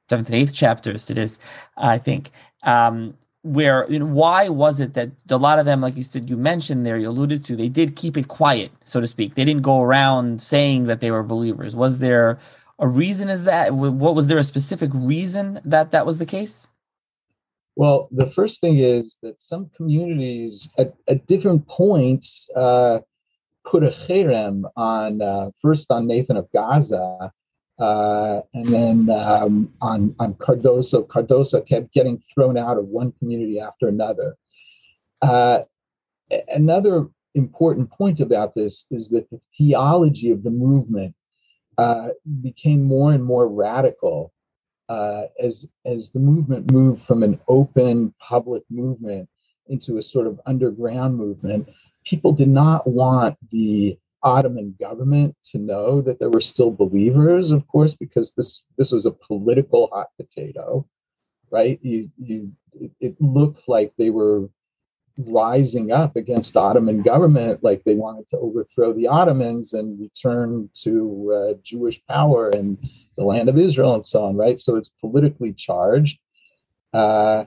[0.09, 1.39] seventh and eighth chapters it is
[1.77, 2.31] i think
[2.63, 6.29] um, where you know, why was it that a lot of them like you said
[6.29, 9.35] you mentioned there you alluded to they did keep it quiet so to speak.
[9.35, 11.75] They didn't go around saying that they were believers.
[11.75, 12.39] Was there
[12.79, 13.73] a reason is that?
[13.75, 16.69] What was there a specific reason that that was the case?
[17.75, 22.99] Well the first thing is that some communities at, at different points uh,
[23.65, 27.31] put a cherem on uh, first on nathan of gaza
[27.84, 33.59] uh, and then um, on, on Cardoso, Cardoso kept getting thrown out of one community
[33.59, 34.38] after another.
[35.21, 35.59] Uh,
[36.47, 41.13] another important point about this is that the theology of the movement
[41.77, 42.09] uh,
[42.41, 44.31] became more and more radical
[44.88, 49.27] uh, as, as the movement moved from an open public movement
[49.67, 51.67] into a sort of underground movement.
[52.05, 57.67] People did not want the Ottoman government to know that there were still believers, of
[57.67, 60.88] course, because this this was a political hot potato,
[61.51, 61.80] right?
[61.82, 62.51] You you
[62.99, 64.49] it looked like they were
[65.17, 70.69] rising up against the Ottoman government, like they wanted to overthrow the Ottomans and return
[70.84, 72.78] to uh, Jewish power in
[73.17, 74.59] the land of Israel and so on, right?
[74.59, 76.19] So it's politically charged,
[76.93, 77.45] uh,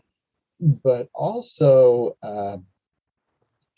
[0.60, 2.16] but also.
[2.22, 2.58] Uh,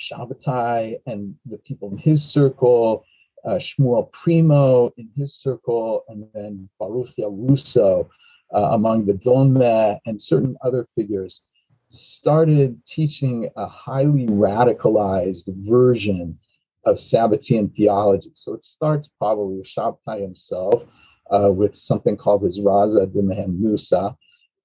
[0.01, 3.05] Shabbatai and the people in his circle,
[3.45, 8.09] uh, Shmuel Primo in his circle, and then Baruchia Russo
[8.55, 11.43] uh, among the Donmeh and certain other figures
[11.91, 16.39] started teaching a highly radicalized version
[16.85, 18.31] of Sabbatean theology.
[18.35, 20.85] So it starts probably with Shabbatai himself
[21.31, 24.17] uh, with something called his Raza Mehem Musa.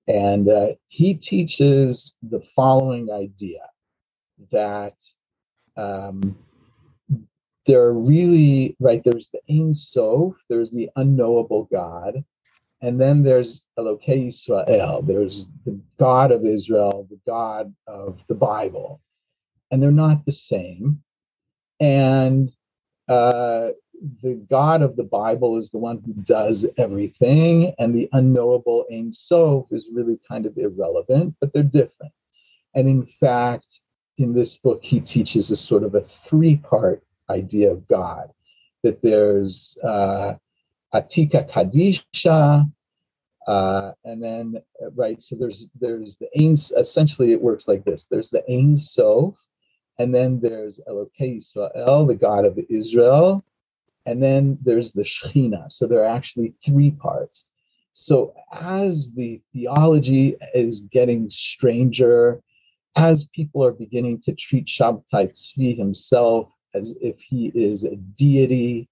[0.08, 3.62] And uh, he teaches the following idea
[4.52, 4.96] that
[5.78, 6.38] um,
[7.66, 12.24] there are really right there's the Ein Sof, there's the unknowable God,
[12.82, 19.02] and then there's Elokei Israel, there's the God of Israel, the God of the Bible,
[19.72, 21.02] and they're not the same.
[21.80, 22.50] And
[23.08, 23.70] uh,
[24.22, 29.14] the God of the Bible is the one who does everything, and the unknowable Ein
[29.14, 32.12] Sof is really kind of irrelevant, but they're different.
[32.76, 33.80] And in fact,
[34.18, 38.30] in this book, he teaches a sort of a three part idea of God
[38.84, 40.34] that there's uh,
[40.94, 42.72] Atika Kadisha,
[43.48, 44.58] uh, and then
[44.96, 46.54] right, so there's there's the Ein.
[46.78, 49.36] Essentially, it works like this: there's the Ein Sof,
[50.00, 53.44] and then there's Elokei Israel, the God of Israel,
[54.06, 55.72] and then there's the Shechina.
[55.72, 57.46] So there are actually three parts.
[57.94, 62.42] So as the theology is getting stranger,
[62.96, 68.88] as people are beginning to treat Shabtai Tzvi himself as if he is a deity,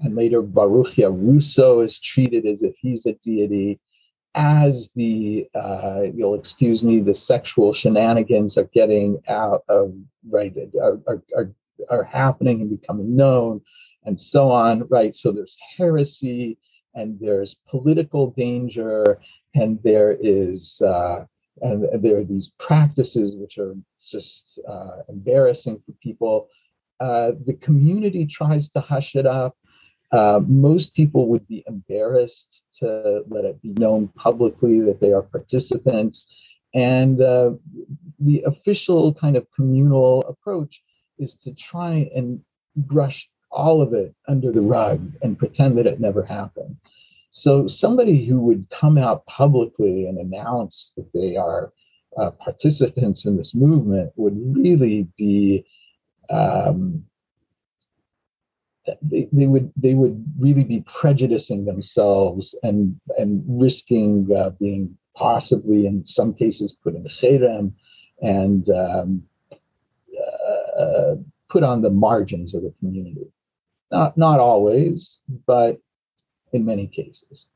[0.00, 3.80] and later Baruchia Russo is treated as if he's a deity,
[4.34, 9.94] as the uh, you'll excuse me, the sexual shenanigans are getting out of
[10.30, 11.54] right are, are, are,
[11.90, 13.60] are happening and becoming known,
[14.04, 15.16] and so on, right?
[15.16, 16.58] So there's heresy
[16.94, 19.20] and there's political danger
[19.54, 21.24] and there is uh,
[21.62, 23.74] and there are these practices which are
[24.10, 26.48] just uh, embarrassing for people.
[27.00, 29.56] Uh, the community tries to hush it up.
[30.10, 35.22] Uh, most people would be embarrassed to let it be known publicly that they are
[35.22, 36.26] participants.
[36.74, 37.52] And uh,
[38.18, 40.82] the official kind of communal approach
[41.18, 42.40] is to try and
[42.76, 46.76] brush all of it under the rug and pretend that it never happened.
[47.30, 51.72] So somebody who would come out publicly and announce that they are
[52.16, 55.64] uh, participants in this movement would really be
[56.30, 57.04] um,
[59.02, 65.86] they, they would they would really be prejudicing themselves and and risking uh, being possibly
[65.86, 67.72] in some cases put in cherem
[68.22, 69.22] and um,
[70.78, 71.16] uh,
[71.48, 73.26] put on the margins of the community.
[73.90, 75.80] Not not always, but
[76.52, 77.48] in many cases.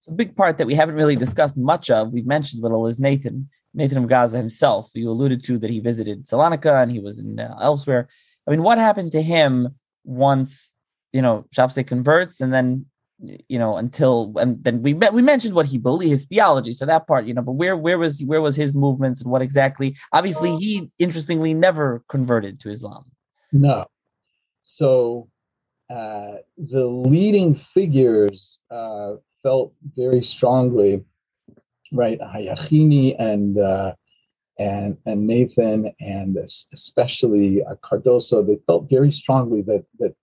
[0.00, 2.98] So a big part that we haven't really discussed much of, we've mentioned little, is
[3.00, 4.90] Nathan, Nathan of Gaza himself.
[4.94, 8.08] You alluded to that he visited Salonika and he was in uh, elsewhere.
[8.46, 9.74] I mean, what happened to him
[10.04, 10.74] once,
[11.12, 12.86] you know, Shapse converts and then,
[13.20, 16.72] you know, until, and then we met, we mentioned what he believed, his theology.
[16.72, 19.42] So that part, you know, but where, where was, where was his movements and what
[19.42, 23.04] exactly, obviously he interestingly never converted to Islam.
[23.52, 23.86] No.
[24.62, 25.28] So
[25.90, 31.04] uh, the leading figures uh, felt very strongly,
[31.92, 32.20] right?
[32.20, 33.94] Hayachini and uh,
[34.58, 40.14] and and Nathan and especially uh, Cardoso, they felt very strongly that that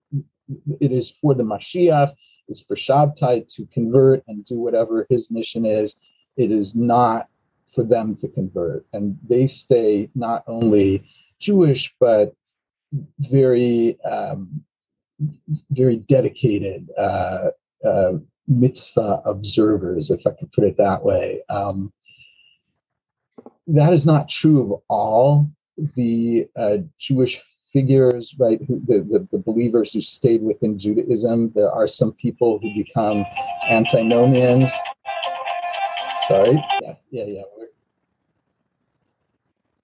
[0.80, 2.14] it is for the Mashiach,
[2.48, 5.96] it's for Shabtai to convert and do whatever his mission is.
[6.36, 7.28] It is not
[7.74, 11.02] for them to convert, and they stay not only
[11.40, 12.34] Jewish but
[13.18, 14.64] very um,
[15.70, 17.48] very dedicated uh,
[17.84, 18.12] uh,
[18.48, 21.42] mitzvah observers, if I can put it that way.
[21.48, 21.92] Um,
[23.68, 25.50] that is not true of all
[25.94, 27.40] the uh, Jewish
[27.72, 28.60] figures, right?
[28.66, 31.52] Who, the, the, the, believers who stayed within Judaism.
[31.54, 33.24] There are some people who become
[33.68, 34.72] antinomians.
[36.28, 36.64] Sorry.
[36.82, 37.42] Yeah, yeah, yeah.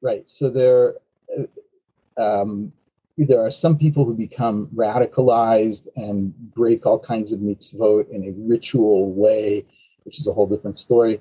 [0.01, 0.29] Right.
[0.31, 0.95] So there.
[1.37, 2.73] Uh, um,
[3.19, 8.33] there are some people who become radicalized and break all kinds of mitzvot in a
[8.49, 9.65] ritual way,
[10.05, 11.21] which is a whole different story.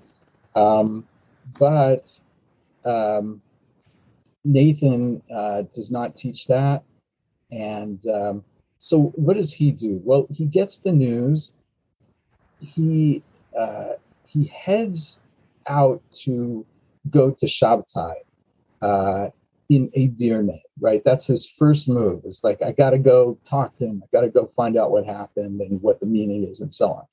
[0.55, 1.05] Um,
[1.59, 2.17] but
[2.85, 3.41] um,
[4.43, 6.83] Nathan uh, does not teach that.
[7.51, 8.43] And um,
[8.79, 10.01] so, what does he do?
[10.03, 11.51] Well, he gets the news.
[12.59, 13.21] He
[13.59, 13.93] uh,
[14.25, 15.19] he heads
[15.67, 16.65] out to
[17.09, 18.13] go to Shabtai.
[18.81, 19.29] Uh,
[19.71, 21.01] in Edirne, right?
[21.05, 22.23] That's his first move.
[22.25, 24.03] It's like, I got to go talk to him.
[24.03, 26.91] I got to go find out what happened and what the meaning is and so
[26.91, 27.03] on.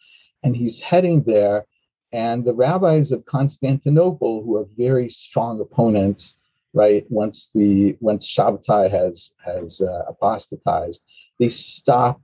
[0.43, 1.67] And he's heading there.
[2.13, 6.41] And the rabbis of Constantinople, who are very strong opponents,
[6.75, 7.07] right?
[7.11, 11.05] Once the once Shabtai has has uh, apostatized,
[11.39, 12.21] they stop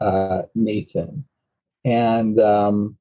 [0.00, 1.24] uh, Nathan,
[1.84, 2.96] and um,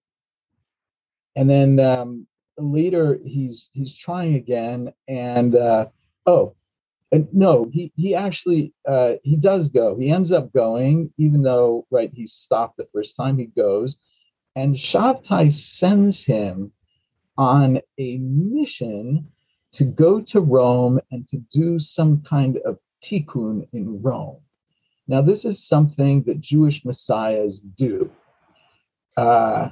[1.35, 5.85] and then um, later he's he's trying again, and uh,
[6.27, 6.55] oh,
[7.11, 9.97] and no, he he actually uh, he does go.
[9.97, 13.97] He ends up going, even though right he stopped the first time he goes,
[14.55, 16.71] and Shabtai sends him
[17.37, 19.27] on a mission
[19.73, 24.39] to go to Rome and to do some kind of tikkun in Rome.
[25.07, 28.11] Now, this is something that Jewish messiahs do.
[29.15, 29.69] Uh,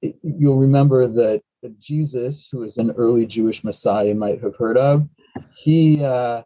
[0.00, 1.42] you'll remember that
[1.78, 5.08] Jesus, who is an early Jewish messiah, you might have heard of,
[5.54, 6.42] he uh,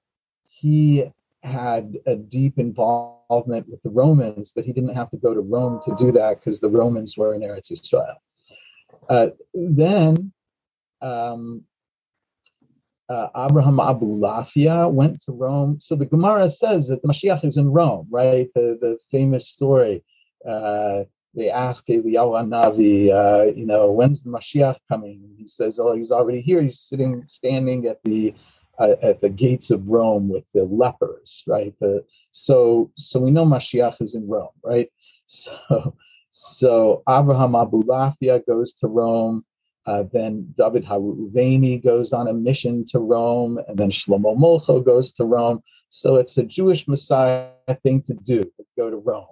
[0.49, 1.11] he
[1.43, 5.80] had a deep involvement with the Romans, but he didn't have to go to Rome
[5.84, 8.16] to do that because the Romans were in Eretz Israel.
[9.09, 10.32] Uh, then
[11.01, 11.64] um,
[13.09, 15.80] uh, Abraham Abulafia went to Rome.
[15.80, 18.49] So the Gemara says that the Mashiach is in Rome, right?
[18.55, 20.05] The, the famous story.
[20.47, 25.34] Uh, they ask Eliyahu Navi, uh, you know, when's the Mashiach coming?
[25.38, 26.61] He says, oh, he's already here.
[26.61, 28.34] He's sitting, standing at the
[28.80, 31.74] at the gates of Rome with the lepers, right?
[31.80, 34.90] The, so so we know Mashiach is in Rome, right?
[35.26, 35.94] So
[36.32, 39.44] So Abraham Abulafia goes to Rome.
[39.86, 45.12] Uh, then David Haruveni goes on a mission to Rome, and then Shlomo Molcho goes
[45.12, 45.62] to Rome.
[45.88, 47.48] So it's a Jewish Messiah
[47.82, 48.44] thing to do,
[48.76, 49.26] go to Rome.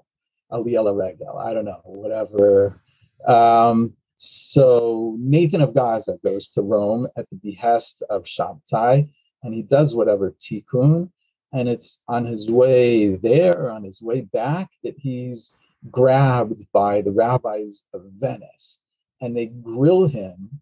[0.50, 2.80] Aliyah Regel, I don't know, whatever.
[3.26, 9.10] Um, so Nathan of Gaza goes to Rome at the behest of Shabtai,
[9.42, 11.10] and he does whatever tikkun.
[11.52, 15.54] And it's on his way there, on his way back, that he's
[15.90, 18.78] grabbed by the rabbis of Venice,
[19.20, 20.60] and they grill him,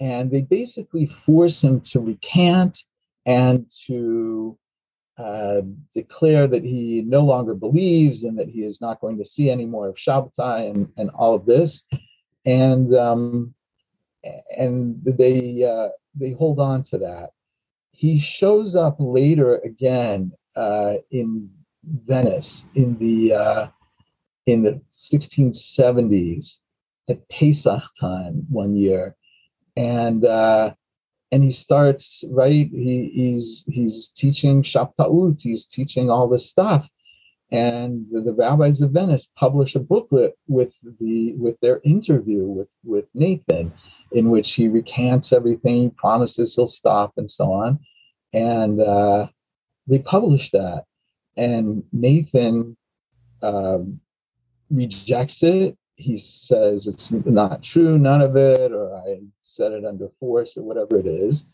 [0.00, 2.82] and they basically force him to recant
[3.24, 4.58] and to
[5.18, 5.62] uh,
[5.94, 9.64] declare that he no longer believes and that he is not going to see any
[9.64, 11.84] more of Shabbatai and, and all of this.
[12.44, 13.54] And um,
[14.56, 17.30] and they uh, they hold on to that.
[17.96, 21.50] He shows up later again uh, in
[21.82, 23.68] Venice in the uh,
[24.46, 26.58] in the 1670s
[27.08, 29.16] at Pesach time one year,
[29.76, 30.74] and uh,
[31.32, 32.68] and he starts right.
[32.70, 35.40] He, he's he's teaching Shabtaut.
[35.40, 36.86] He's teaching all this stuff,
[37.50, 42.68] and the, the, rabbis of Venice publish a booklet with the with their interview with
[42.84, 43.72] with Nathan,
[44.16, 45.90] in which he recants everything.
[45.92, 47.78] Promises he'll stop and so on,
[48.32, 49.28] and uh,
[49.86, 50.84] they publish that,
[51.36, 52.76] and Nathan.
[53.42, 54.00] Um,
[54.70, 55.76] rejects it.
[55.96, 60.62] He says it's not true, none of it, or I said it under force, or
[60.62, 61.46] whatever it is.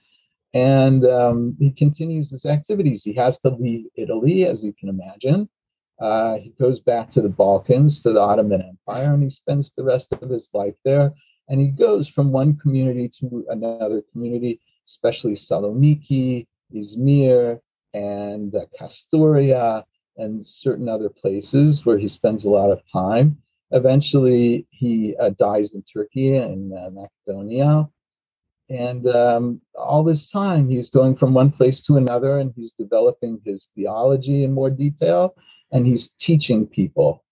[0.54, 3.04] And um, he continues his activities.
[3.04, 5.48] He has to leave Italy, as you can imagine.
[6.00, 9.84] Uh, he goes back to the Balkans, to the Ottoman Empire, and he spends the
[9.84, 11.12] rest of his life there.
[11.48, 17.60] And he goes from one community to another community, especially Saloniki, Izmir,
[17.94, 19.84] and uh, Castoria,
[20.16, 23.38] and certain other places where he spends a lot of time.
[23.70, 27.88] Eventually, he uh, dies in Turkey and uh, Macedonia.
[28.68, 33.40] And um, all this time, he's going from one place to another and he's developing
[33.44, 35.34] his theology in more detail
[35.72, 37.24] and he's teaching people.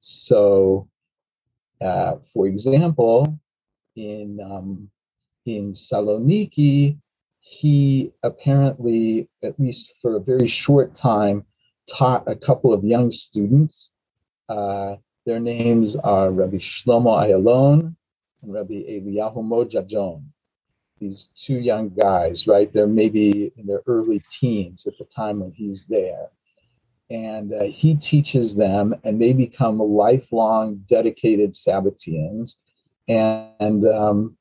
[0.00, 0.88] So,
[1.80, 3.38] uh, for example,
[3.96, 4.90] in, um,
[5.46, 6.98] in Saloniki,
[7.40, 11.44] he apparently, at least for a very short time,
[11.90, 13.90] taught a couple of young students.
[14.48, 17.94] Uh, their names are Rabbi Shlomo Ayalon
[18.42, 20.24] and Rabbi Eliyahu Mojajon.
[21.00, 22.72] These two young guys, right?
[22.72, 26.28] They're maybe in their early teens at the time when he's there.
[27.10, 32.56] And uh, he teaches them, and they become lifelong dedicated Sabbateans.
[33.10, 34.36] And, um,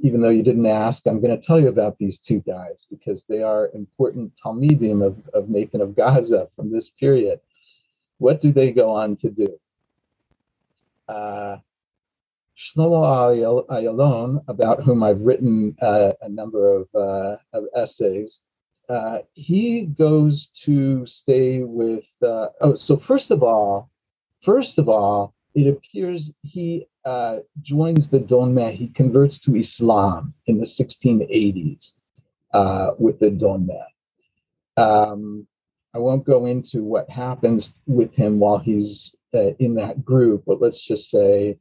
[0.00, 3.24] even though you didn't ask, I'm going to tell you about these two guys because
[3.24, 7.40] they are important Talmidim of, of Nathan of Gaza from this period.
[8.18, 9.58] What do they go on to do?
[11.08, 11.58] Uh,
[12.56, 18.40] Shlomo Ayalon, about whom I've written uh, a number of, uh, of essays,
[18.88, 22.06] uh, he goes to stay with.
[22.22, 23.90] Uh, oh, so first of all,
[24.40, 28.74] first of all, it appears he uh, joins the Donmeh.
[28.74, 31.92] He converts to Islam in the 1680s
[32.52, 33.84] uh, with the Donmeh.
[34.76, 35.46] Um,
[35.94, 40.60] I won't go into what happens with him while he's uh, in that group, but
[40.60, 41.58] let's just say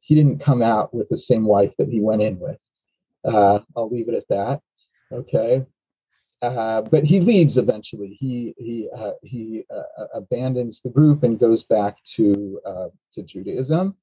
[0.00, 2.58] he didn't come out with the same wife that he went in with.
[3.24, 4.60] Uh, I'll leave it at that.
[5.12, 5.64] Okay.
[6.42, 8.16] Uh, but he leaves eventually.
[8.20, 12.60] He he uh, he uh, abandons the group and goes back to
[13.14, 13.96] to Judaism.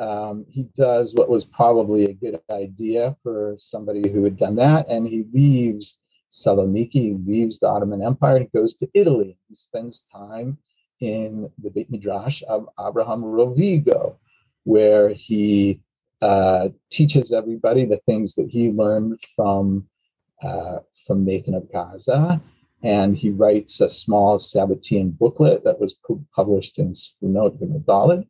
[0.00, 4.88] Um, he does what was probably a good idea for somebody who had done that,
[4.88, 5.98] and he leaves
[6.32, 9.38] Saloniki, leaves the Ottoman Empire, and goes to Italy.
[9.48, 10.58] He spends time
[11.00, 14.16] in the Beit Midrash of Abraham Rovigo,
[14.64, 15.80] where he
[16.22, 19.86] uh, teaches everybody the things that he learned from
[20.42, 22.40] uh, from Nathan of Gaza,
[22.82, 25.94] and he writes a small Sabbatean booklet that was
[26.34, 28.26] published in Sfunot.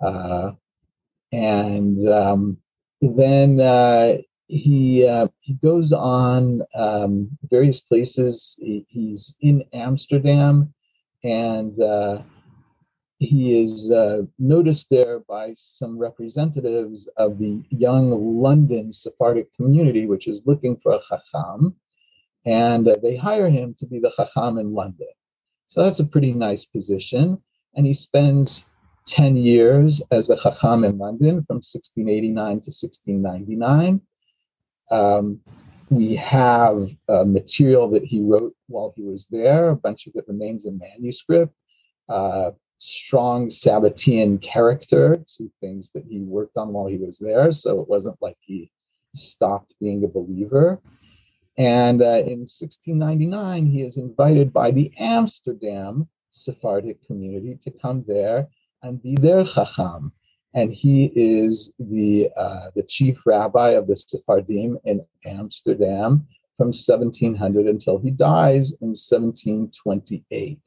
[0.00, 0.52] Uh,
[1.32, 2.58] and um,
[3.00, 4.18] then uh,
[4.48, 8.54] he uh, he goes on um, various places.
[8.58, 10.72] He, he's in Amsterdam,
[11.24, 12.22] and uh,
[13.18, 18.10] he is uh, noticed there by some representatives of the young
[18.42, 21.74] London Sephardic community, which is looking for a chacham,
[22.44, 25.08] and uh, they hire him to be the chacham in London.
[25.66, 27.40] So that's a pretty nice position,
[27.74, 28.66] and he spends
[29.06, 34.00] 10 years as a Chacham in London from 1689 to 1699.
[34.90, 35.40] Um,
[35.90, 39.70] we have uh, material that he wrote while he was there.
[39.70, 41.54] A bunch of it remains in manuscript.
[42.08, 47.52] Uh, strong Sabbatean character, two things that he worked on while he was there.
[47.52, 48.70] So it wasn't like he
[49.14, 50.80] stopped being a believer.
[51.58, 58.48] And uh, in 1699, he is invited by the Amsterdam Sephardic community to come there
[58.82, 60.12] and be their Chacham.
[60.54, 66.26] And he is the, uh, the chief rabbi of the Sephardim in Amsterdam
[66.56, 70.58] from 1700 until he dies in 1728.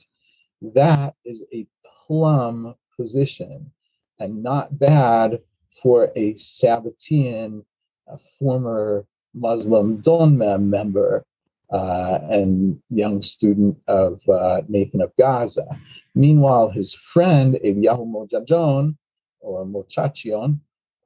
[0.74, 1.68] That is a
[2.08, 3.72] plum position
[4.20, 5.40] and not bad
[5.82, 7.64] for a Sabbatean,
[8.08, 11.26] a former Muslim Donmeh member
[11.72, 15.66] uh, and young student of uh, Nathan of Gaza.
[16.14, 18.96] Meanwhile, his friend Eliyahu Mojajon,
[19.40, 20.60] or Mochachion,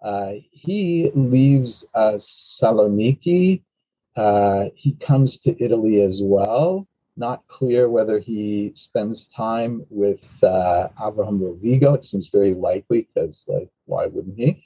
[0.03, 3.61] uh, he leaves uh, Saloniki.
[4.15, 6.87] Uh, he comes to Italy as well.
[7.17, 11.95] Not clear whether he spends time with uh, Avraham Rovigo.
[11.95, 14.63] It seems very likely because, like, why wouldn't he?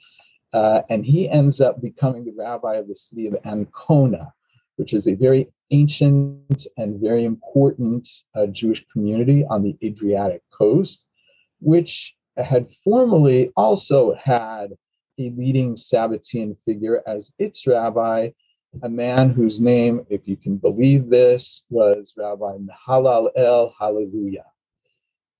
[0.52, 4.32] And he ends up becoming the rabbi of the city of Ancona,
[4.76, 11.08] which is a very ancient and very important uh, Jewish community on the Adriatic coast,
[11.60, 14.72] which had formerly also had
[15.18, 18.30] a leading Sabbatean figure as its rabbi,
[18.82, 24.46] a man whose name, if you can believe this, was Rabbi Mahalal El Hallelujah.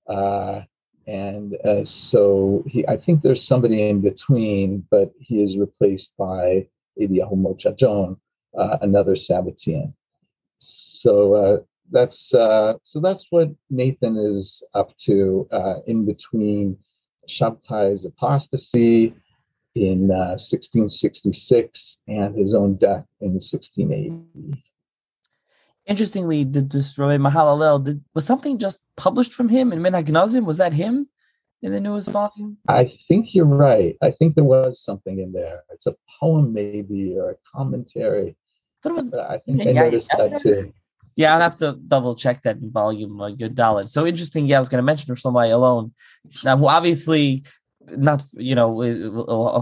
[0.07, 0.61] Uh,
[1.07, 6.67] and uh, so he, I think there's somebody in between, but he is replaced by
[6.99, 8.17] Eliyahu Mochajon,
[8.57, 9.93] uh, another Sabbatean.
[10.57, 11.57] So uh,
[11.91, 16.77] that's uh, so that's what Nathan is up to uh, in between
[17.29, 19.13] Shabbatai's apostasy
[19.75, 24.63] in 1666 uh, and his own death in 1680.
[25.85, 30.45] Interestingly, the destroy Mahalalel did was something just published from him in Minhag Nazim?
[30.45, 31.07] Was that him
[31.61, 32.57] in the newest volume?
[32.67, 33.95] I think you're right.
[34.01, 35.63] I think there was something in there.
[35.71, 38.35] It's a poem, maybe, or a commentary.
[38.85, 40.73] I, was, I think I noticed that too.
[41.15, 43.87] Yeah, I'll have to double check that in volume uh, your dollar.
[43.87, 44.47] So interesting.
[44.47, 45.91] Yeah, I was going to mention Shlomo Ayalon.
[46.43, 47.43] Now, obviously,
[47.89, 48.71] not you know,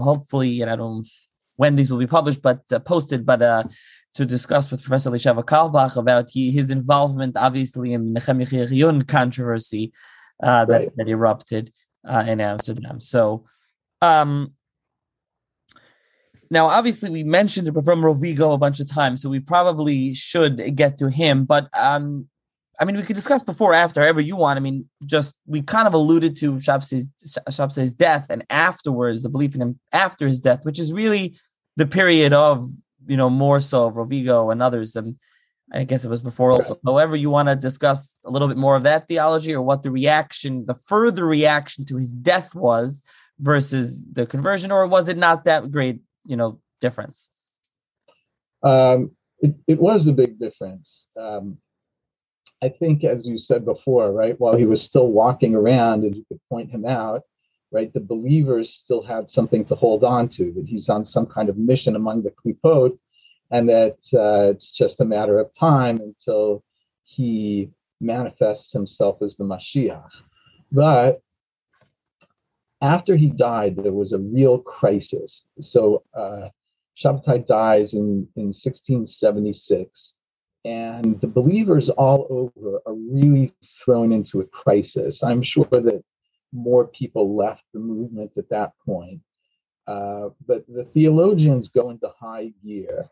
[0.00, 1.06] hopefully, and I don't
[1.56, 3.24] when these will be published, but uh, posted.
[3.24, 3.64] But uh,
[4.14, 9.92] to discuss with Professor Elisheva Carlebach about he, his involvement, obviously, in the Nechemia controversy
[10.42, 10.96] uh, that, right.
[10.96, 11.72] that erupted
[12.08, 13.00] uh, in Amsterdam.
[13.00, 13.44] So,
[14.02, 14.54] um,
[16.54, 20.74] now, obviously, we mentioned the from Rovigo a bunch of times, so we probably should
[20.74, 21.44] get to him.
[21.44, 22.28] But um,
[22.80, 24.56] I mean, we could discuss before, after, however you want.
[24.56, 29.60] I mean, just we kind of alluded to Shabsai's death and afterwards, the belief in
[29.60, 31.36] him after his death, which is really
[31.76, 32.66] the period of
[33.06, 34.96] you know, more so Rovigo and others.
[34.96, 35.16] And
[35.72, 36.78] I guess it was before also.
[36.84, 39.90] However, you want to discuss a little bit more of that theology or what the
[39.90, 43.02] reaction, the further reaction to his death was
[43.40, 47.30] versus the conversion, or was it not that great, you know, difference?
[48.62, 51.06] Um, it, it was a big difference.
[51.16, 51.58] Um,
[52.62, 56.24] I think, as you said before, right, while he was still walking around and you
[56.28, 57.22] could point him out,
[57.70, 57.92] right?
[57.92, 61.58] The believers still had something to hold on to, that he's on some kind of
[61.58, 62.96] mission among the Klipot,
[63.50, 66.64] and that uh, it's just a matter of time until
[67.02, 67.70] he
[68.00, 70.10] manifests himself as the Mashiach.
[70.72, 71.20] But
[72.84, 75.48] after he died, there was a real crisis.
[75.58, 76.48] So uh,
[76.98, 80.12] Shabbatai dies in, in 1676,
[80.66, 85.22] and the believers all over are really thrown into a crisis.
[85.22, 86.04] I'm sure that
[86.52, 89.20] more people left the movement at that point.
[89.86, 93.08] Uh, but the theologians go into high gear.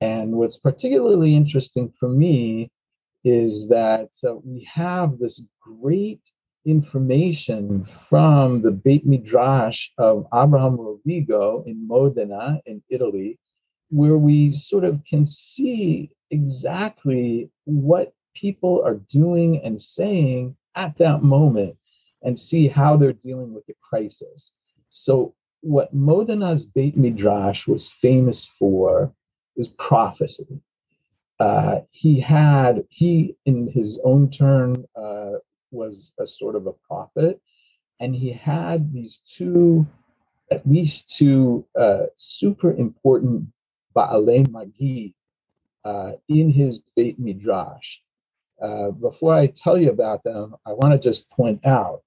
[0.00, 2.70] And what's particularly interesting for me
[3.22, 6.20] is that uh, we have this great
[6.64, 13.38] information from the Beit Midrash of Abraham Rovigo in Modena in Italy,
[13.90, 21.22] where we sort of can see exactly what people are doing and saying at that
[21.22, 21.76] moment
[22.22, 24.50] and see how they're dealing with the crisis.
[24.90, 29.14] So, what Modena's Beit Midrash was famous for
[29.56, 30.60] is prophecy.
[31.40, 35.32] Uh, he had, he in his own turn uh,
[35.74, 37.40] was a sort of a prophet,
[38.00, 39.86] and he had these two,
[40.50, 43.46] at least two uh, super important
[43.94, 45.14] Baalei Magid
[45.84, 47.98] uh, in his Beit Midrash.
[48.60, 52.02] Uh, before I tell you about them, I want to just point out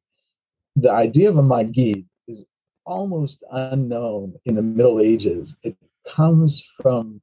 [0.76, 2.46] the idea of a Magid is
[2.86, 5.58] almost unknown in the Middle Ages.
[5.64, 5.76] It
[6.08, 7.22] comes from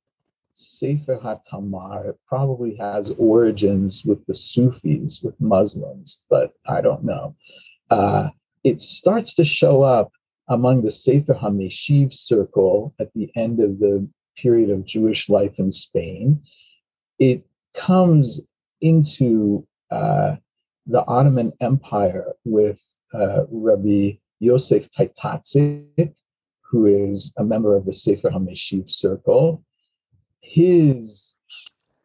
[0.54, 2.14] Sefer HaTamar.
[2.26, 7.34] Probably has origins with the Sufis, with Muslims, but I don't know.
[7.90, 8.30] uh,
[8.64, 10.12] it starts to show up
[10.48, 15.70] among the Sefer HaMeshiv circle at the end of the period of Jewish life in
[15.70, 16.42] Spain.
[17.18, 17.44] It
[17.74, 18.40] comes
[18.80, 20.36] into uh,
[20.86, 22.82] the Ottoman Empire with
[23.12, 26.14] uh, Rabbi Yosef Taitatzik,
[26.62, 29.62] who is a member of the Sefer HaMeshiv circle.
[30.44, 31.34] His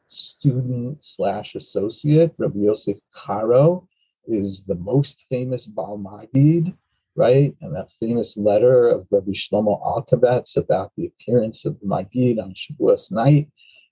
[0.08, 3.88] student slash associate, Rabbi Yosef Karo,
[4.28, 6.74] is the most famous Baal Magid,
[7.16, 7.54] right?
[7.62, 12.54] And that famous letter of Rabbi Shlomo Alkabetz about the appearance of the Magid on
[12.54, 13.50] Shavuos night,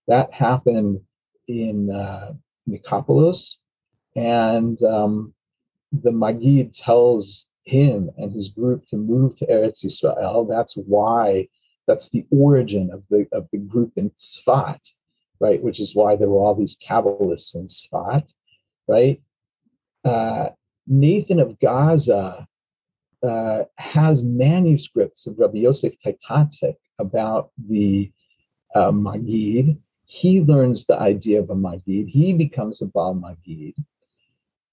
[0.08, 1.02] that happened
[1.48, 2.34] in uh,
[2.68, 3.58] Nicopolis.
[4.16, 5.34] And um,
[5.91, 10.45] the Magid tells him and his group to move to Eretz Israel.
[10.45, 11.50] That's why,
[11.88, 14.92] that's the origin of the, of the group in Tzfat,
[15.40, 15.62] right?
[15.62, 18.32] Which is why there were all these Kabbalists in Tzfat,
[18.88, 19.22] right?
[20.04, 20.50] Uh,
[20.86, 22.48] Nathan of Gaza
[23.24, 28.12] uh, has manuscripts of Rabbi Yosef Taitazak about the
[28.76, 29.78] uh, Magid.
[30.06, 32.08] He learns the idea of a Magid.
[32.08, 33.76] He becomes a Baal Magid.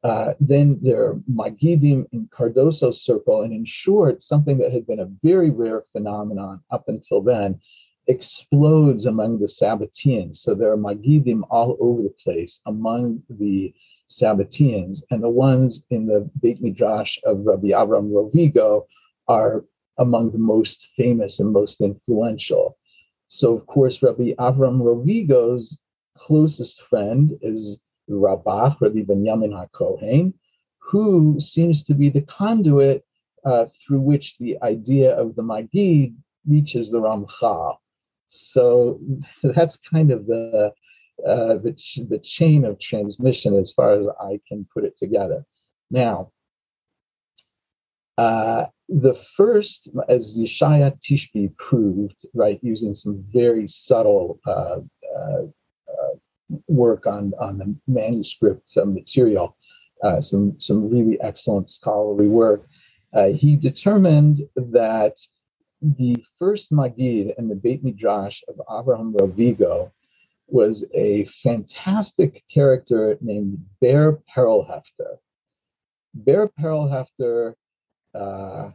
[0.04, 5.00] Uh, then there are Magidim in Cardoso's circle, and in short, something that had been
[5.00, 7.58] a very rare phenomenon up until then
[8.06, 10.36] explodes among the Sabbateans.
[10.36, 13.72] So there are Magidim all over the place among the
[14.10, 18.84] Sabbateans, and the ones in the Beit Midrash of Rabbi Avram Rovigo
[19.26, 19.64] are
[19.96, 22.76] among the most famous and most influential.
[23.28, 25.78] So, of course, Rabbi Avram Rovigo's
[26.14, 30.34] closest friend is Rabbach, Rabbi Benjamin HaKohen,
[30.78, 33.04] who seems to be the conduit
[33.44, 36.14] uh, through which the idea of the Magid
[36.46, 37.76] reaches the Ramchal.
[38.28, 39.00] So
[39.42, 40.72] that's kind of the
[41.24, 45.46] uh, the, ch- the chain of transmission as far as I can put it together.
[45.88, 46.32] Now,
[48.18, 54.80] uh, the first, as Yeshaya Tishbi proved, right, using some very subtle uh,
[55.16, 55.42] uh,
[55.88, 56.14] uh
[56.68, 59.56] work on, on the manuscript material,
[60.02, 62.66] uh, some, some really excellent scholarly work,
[63.34, 65.18] he determined that
[65.84, 69.90] the first Magid and the Beit Midrash of Abraham Rovigo
[70.46, 75.18] was a fantastic character named Ber Perlhefter.
[76.14, 77.54] Ber Perlhefter
[78.14, 78.70] uh,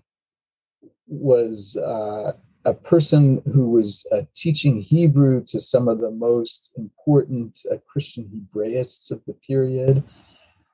[1.08, 2.34] was uh,
[2.66, 8.30] a person who was uh, teaching Hebrew to some of the most important uh, Christian
[8.30, 10.04] Hebraists of the period.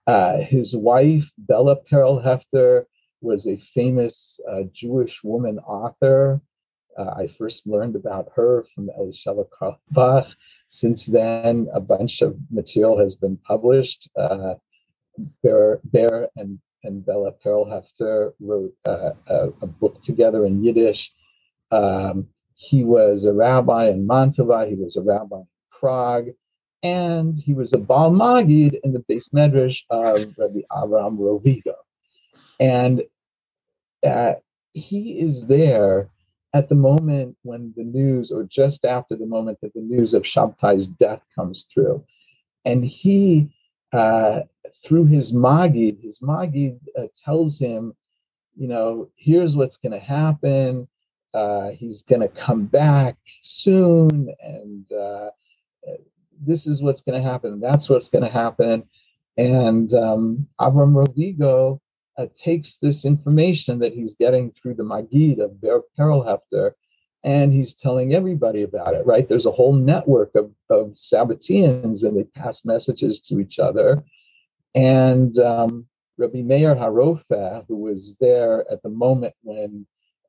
[0.07, 2.85] Uh, his wife, Bella Perlhefter,
[3.21, 6.41] was a famous uh, Jewish woman author.
[6.97, 10.33] I first learned about her from Elisheva Carlebach.
[10.69, 14.09] Since then, a bunch of material has been published.
[14.15, 14.55] Uh,
[15.43, 21.13] Ber, Ber and, and Bella Perlhefter wrote uh, a, a, book together in Yiddish.
[21.71, 26.29] Um, he was a rabbi in Mantova, he was a rabbi in Prague,
[26.83, 31.75] and he was a Baal Magid in the beis medrash of Rabbi Avraham Rovigo.
[32.59, 33.03] And
[34.05, 34.35] uh,
[34.73, 36.09] he is there
[36.53, 40.23] at the moment when the news, or just after the moment that the news of
[40.23, 42.05] Shabtai's death comes through.
[42.65, 43.49] And he,
[43.93, 44.41] uh,
[44.83, 47.93] through his Magid, his Magid uh, tells him,
[48.57, 50.87] you know, here's what's going to happen.
[51.35, 55.29] Uh, he's going to come back soon, and uh,
[56.41, 57.59] this is what's going to happen.
[57.59, 58.83] That's what's going to happen.
[59.37, 61.79] And um, Avram Rovigo
[62.17, 66.71] uh, takes this information that he's getting through the Magid of Ber Perlhefter
[67.25, 69.27] and he's telling everybody about it, right?
[69.27, 74.03] There's a whole network of, of Sabbateans and they pass messages to each other.
[74.75, 79.87] And um, Rabbi Meir Harofe, who was there at the moment when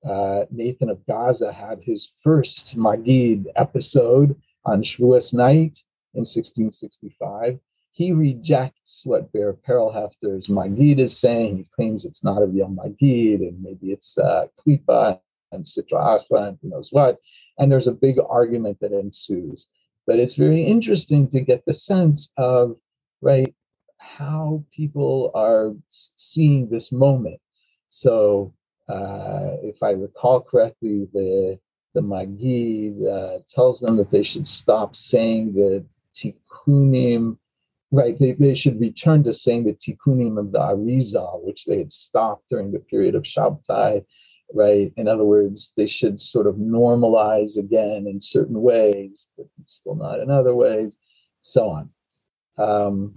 [0.09, 5.82] uh, Nathan of Gaza had his first Magid episode on Shavuos night
[6.14, 7.59] in 1665,
[7.92, 11.57] he rejects what Ber Perlhefter's Magid is saying.
[11.57, 15.18] He claims it's not a real Magid, and maybe it's uh, Klipa
[15.52, 17.18] and Sitra Achra and who knows what.
[17.59, 19.66] And there's a big argument that ensues.
[20.07, 22.76] But it's very interesting to get the sense of,
[23.22, 23.54] right,
[23.96, 27.40] how people are seeing this moment.
[27.88, 28.52] So,
[28.89, 31.59] uh, if I recall correctly, the
[31.95, 35.84] the Magid uh, tells them that they should stop saying the
[36.14, 37.37] tikkunim
[37.93, 41.93] right, they, they should return to saying the tikkunim of the Arizal, which they had
[41.93, 44.05] stopped during the period of Shabtai,
[44.55, 44.93] right?
[44.97, 50.20] In other words, they should sort of normalize again in certain ways, but still not
[50.20, 50.97] in other ways,
[51.41, 51.91] so on.
[52.59, 53.14] Um,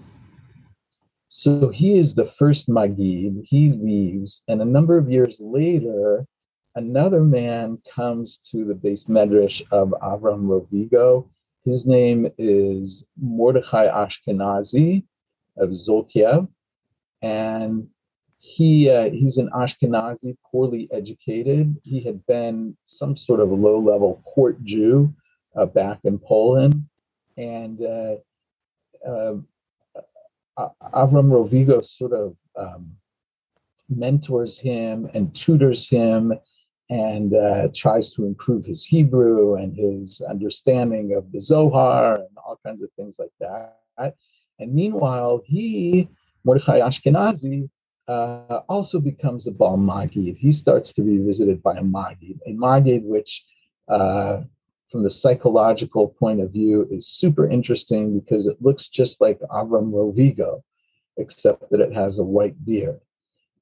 [1.30, 3.46] So he is the first Magid.
[3.46, 6.26] He leaves, and a number of years later,
[6.74, 11.30] another man comes to the beis medrash of Avram Rovigo.
[11.64, 15.04] His name is Mordechai Ashkenazi
[15.58, 16.48] of Zolkiev,
[17.22, 17.88] and
[18.40, 21.76] he uh, he's an Ashkenazi, poorly educated.
[21.84, 25.14] He had been some sort of low-level court Jew
[25.56, 26.88] uh, back in Poland,
[27.38, 28.16] and uh,
[29.08, 29.36] uh
[30.94, 32.92] Avram Rovigo sort of um,
[33.90, 36.34] mentors him and tutors him
[36.90, 42.60] and uh, tries to improve his Hebrew and his understanding of the Zohar and all
[42.66, 44.16] kinds of things like that.
[44.60, 46.10] And meanwhile, he,
[46.44, 47.70] Mordechai Ashkenazi,
[48.08, 50.38] uh, also becomes a Baal Magid.
[50.38, 53.46] He starts to be visited by a Magid, a Magid which,
[53.88, 54.42] uh,
[54.92, 59.92] from the psychological point of view, is super interesting because it looks just like Avram
[59.92, 60.62] Rovigo,
[61.18, 63.00] except that it has a white beard.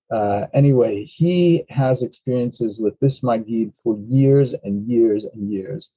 [0.09, 5.91] Uh, anyway, he has experiences with this Magid for years and years and years.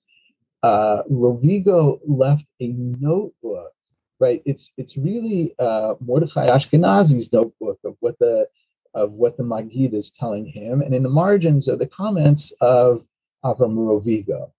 [0.63, 3.73] Uh, Rovigo left a notebook
[4.21, 4.43] right?
[4.45, 8.47] It's it's really uh, Mordechai Ashkenazi's notebook of what the
[8.95, 13.05] of what the Magid is telling him, and in the margins are the comments of
[13.45, 14.53] Avram Rovigo.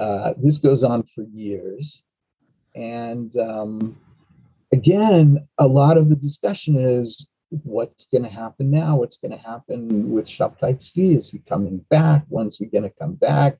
[0.00, 2.02] Uh, this goes on for years,
[2.74, 3.96] and um,
[4.72, 7.28] again, a lot of the discussion is
[7.64, 8.96] what's going to happen now?
[8.96, 11.16] What's going to happen with Shabtai Tzvi?
[11.16, 12.24] Is he coming back?
[12.28, 13.58] When's he going to come back?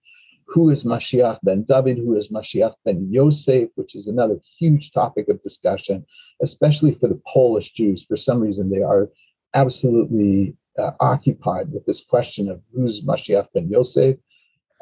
[0.50, 5.28] who is Mashiach ben David, who is Mashiach ben Yosef, which is another huge topic
[5.28, 6.04] of discussion,
[6.42, 8.04] especially for the Polish Jews.
[8.04, 9.08] For some reason, they are
[9.54, 14.16] absolutely uh, occupied with this question of who's Mashiach ben Yosef.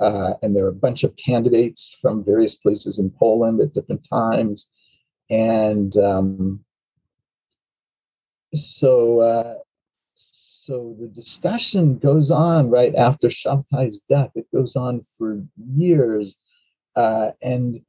[0.01, 4.07] Uh, and there are a bunch of candidates from various places in Poland at different
[4.09, 4.69] times.
[5.31, 6.65] And um,
[8.55, 9.55] so uh,
[10.15, 14.31] so the discussion goes on right after Shabtai's death.
[14.35, 15.43] It goes on for
[15.75, 16.37] years,
[16.95, 17.81] uh, and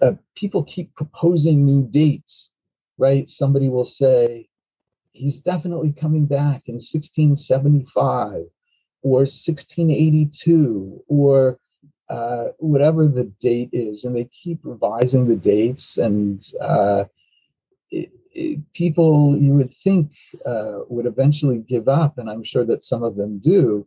[0.00, 2.50] uh, people keep proposing new dates.
[2.96, 3.28] Right?
[3.28, 4.48] Somebody will say
[5.12, 8.44] he's definitely coming back in 1675
[9.04, 11.60] or 1682 or
[12.08, 16.44] uh, whatever the date is, and they keep revising the dates and.
[16.60, 17.04] Uh,
[17.90, 18.10] it,
[18.72, 20.10] people you would think
[20.44, 23.86] uh, would eventually give up, and I'm sure that some of them do,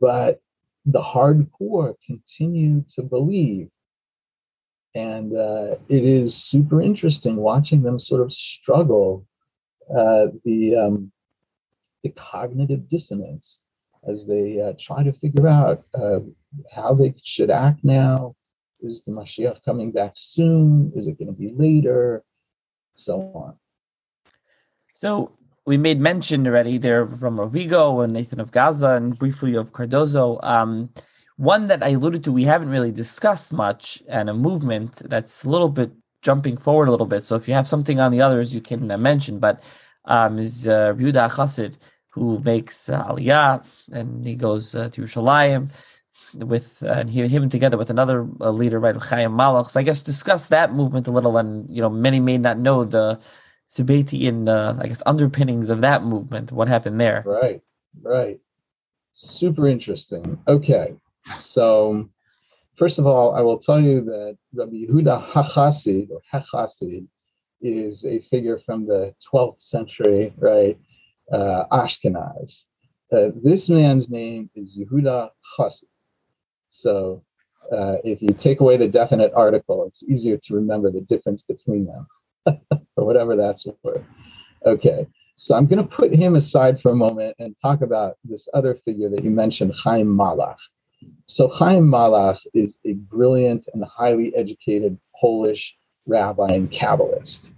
[0.00, 0.40] but
[0.86, 3.70] the hardcore continue to believe.
[4.94, 9.26] And uh, it is super interesting watching them sort of struggle
[9.90, 11.12] uh, the, um,
[12.02, 13.60] the cognitive dissonance
[14.06, 16.20] as they uh, try to figure out uh,
[16.72, 18.34] how they should act now.
[18.80, 20.92] Is the Mashiach coming back soon?
[20.94, 22.24] Is it going to be later?
[22.94, 23.54] so on.
[24.94, 25.32] So
[25.66, 30.42] we made mention already there from Rovigo and Nathan of Gaza and briefly of Cardoso.
[30.42, 30.90] Um,
[31.36, 35.50] one that I alluded to, we haven't really discussed much, and a movement that's a
[35.50, 35.90] little bit
[36.22, 37.24] jumping forward a little bit.
[37.24, 39.40] So if you have something on the others, you can uh, mention.
[39.40, 39.60] But
[40.04, 41.78] um, is uh, Yehuda Chassid,
[42.14, 45.68] who makes uh, Aliyah, and he goes uh, to Yerushalayim
[46.34, 49.70] with uh, and he, him together with another uh, leader, right, Chaim Malach.
[49.70, 52.84] So I guess discuss that movement a little, and you know, many may not know
[52.84, 53.18] the
[53.68, 56.52] Sabbatean, uh, I guess, underpinnings of that movement.
[56.52, 57.24] What happened there?
[57.26, 57.60] Right,
[58.00, 58.38] right.
[59.12, 60.38] Super interesting.
[60.46, 60.94] Okay,
[61.36, 62.08] so
[62.76, 67.08] first of all, I will tell you that Rabbi Yehuda HaChassid or HaChassid
[67.60, 70.78] is a figure from the 12th century, right?
[71.32, 72.64] Uh, Ashkenaz.
[73.12, 75.84] Uh, this man's name is Yehuda Chassid.
[76.70, 77.22] So
[77.72, 81.86] uh, if you take away the definite article, it's easier to remember the difference between
[81.86, 82.06] them,
[82.96, 84.02] or whatever that's worth.
[84.66, 85.06] Okay,
[85.36, 88.74] so I'm going to put him aside for a moment and talk about this other
[88.74, 90.58] figure that you mentioned, Chaim Malach.
[91.26, 95.76] So Chaim Malach is a brilliant and highly educated Polish
[96.06, 97.52] rabbi and Kabbalist.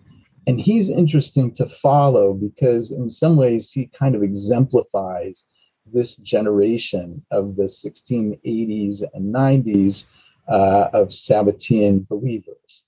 [0.46, 5.44] And he's interesting to follow because, in some ways, he kind of exemplifies
[5.92, 10.06] this generation of the 1680s and 90s
[10.48, 12.84] uh, of Sabbatean believers.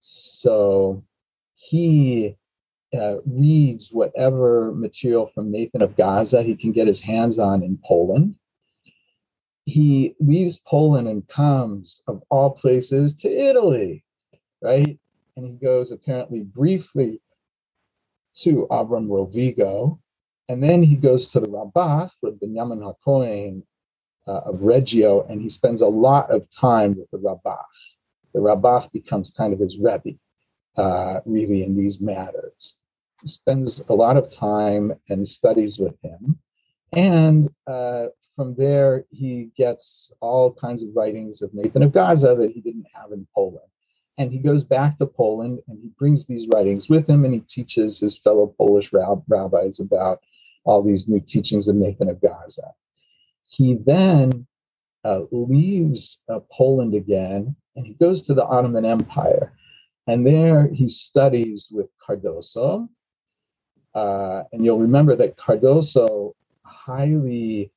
[0.00, 1.04] So
[1.54, 2.36] he
[2.94, 7.78] uh, reads whatever material from Nathan of Gaza he can get his hands on in
[7.84, 8.36] Poland.
[9.64, 14.04] He leaves Poland and comes, of all places, to Italy,
[14.60, 14.98] right?
[15.40, 17.18] And he goes apparently briefly
[18.40, 19.98] to Avram Rovigo,
[20.50, 23.62] and then he goes to the Rabbach for Binyamin HaKohen
[24.28, 27.64] uh, of Reggio, and he spends a lot of time with the Rabbach.
[28.34, 30.18] The Rabbach becomes kind of his Rebbe,
[30.76, 32.76] uh, really, in these matters.
[33.24, 36.38] spends a lot of time and studies with him.
[36.92, 42.50] And uh, from there, he gets all kinds of writings of Nathan of Gaza that
[42.50, 43.64] he didn't have in Poland.
[44.18, 47.40] And he goes back to Poland and he brings these writings with him and he
[47.40, 50.20] teaches his fellow Polish rab- rabbis about
[50.64, 52.72] all these new teachings of Nathan of Gaza.
[53.46, 54.46] He then
[55.04, 59.52] uh, leaves uh, Poland again and he goes to the Ottoman Empire.
[60.06, 62.88] And there he studies with Cardoso.
[63.94, 66.34] Uh, and you'll remember that Cardoso
[66.64, 67.72] highly,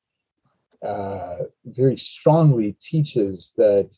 [0.85, 3.97] uh, very strongly teaches that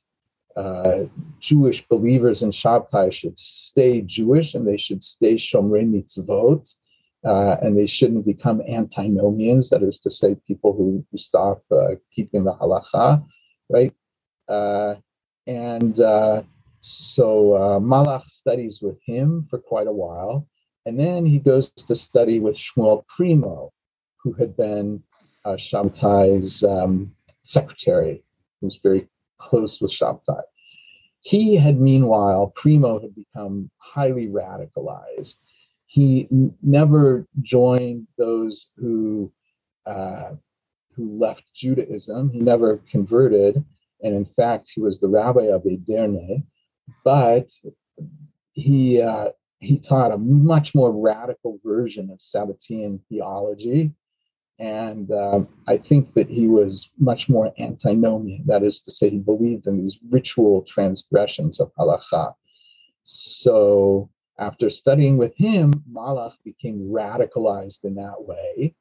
[0.56, 1.04] uh,
[1.40, 6.76] Jewish believers in Shabtai should stay Jewish and they should stay Shomrei Mitzvot.
[7.26, 11.96] Uh, and they shouldn't become antinomians, that is to say, people who, who stop uh,
[12.16, 13.26] keeping the halacha,
[13.68, 13.92] right?
[14.48, 14.94] Uh,
[15.48, 16.44] and uh,
[16.82, 20.48] so Malach studies with him for quite a while.
[20.86, 23.74] And then he goes to study with Shmuel Primo,
[24.18, 25.02] who had been
[25.46, 27.12] uh, Shabtai's um,
[27.44, 28.24] secretary,
[28.62, 29.08] who was very
[29.40, 30.42] close with Shabtai.
[31.22, 35.38] He had, meanwhile, Primo had become highly radicalized.
[35.88, 39.32] He n- never joined those who
[39.86, 40.34] uh,
[40.96, 42.32] who left Judaism.
[42.32, 43.64] He never converted,
[44.04, 46.44] and in fact, he was the rabbi of Edirne.
[47.04, 47.50] But
[48.54, 49.30] he uh,
[49.60, 53.94] he taught a much more radical version of Sabbatean theology,
[54.60, 58.44] and uh, I think that he was much more antinomian.
[58.46, 62.34] That is to say, he believed in these ritual transgressions of halacha.
[63.04, 64.10] So
[64.40, 68.76] after studying with him, Malach became radicalized in that way,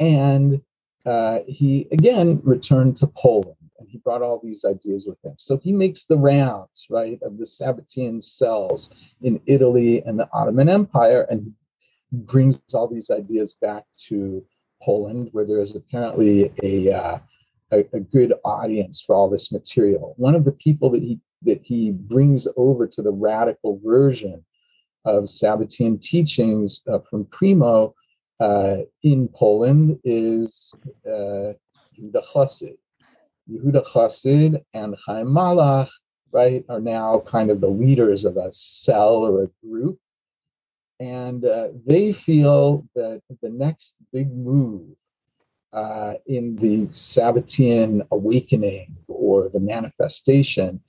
[0.00, 0.60] and
[1.04, 5.34] uh, he again returned to Poland and he brought all these ideas with him.
[5.38, 10.68] So he makes the rounds, right, of the Sabbatean cells in Italy and the Ottoman
[10.68, 11.52] Empire and
[12.12, 14.44] brings all these ideas back to
[14.82, 17.18] Poland, where there is apparently a, uh,
[17.70, 20.14] a, a good audience for all this material.
[20.16, 24.44] One of the people that he that he brings over to the radical version
[25.04, 27.94] of Sabbatean teachings uh, from Primo
[28.38, 30.72] uh, in Poland is
[31.06, 31.52] uh,
[31.98, 32.76] the Chassid.
[33.50, 35.88] Yehuda Chassid and Chaim Malach,
[36.30, 39.98] right, are now kind of the leaders of a cell or a group.
[41.02, 44.96] And uh, they feel that the next big move
[45.72, 50.80] uh, in the Sabbatean awakening or the manifestation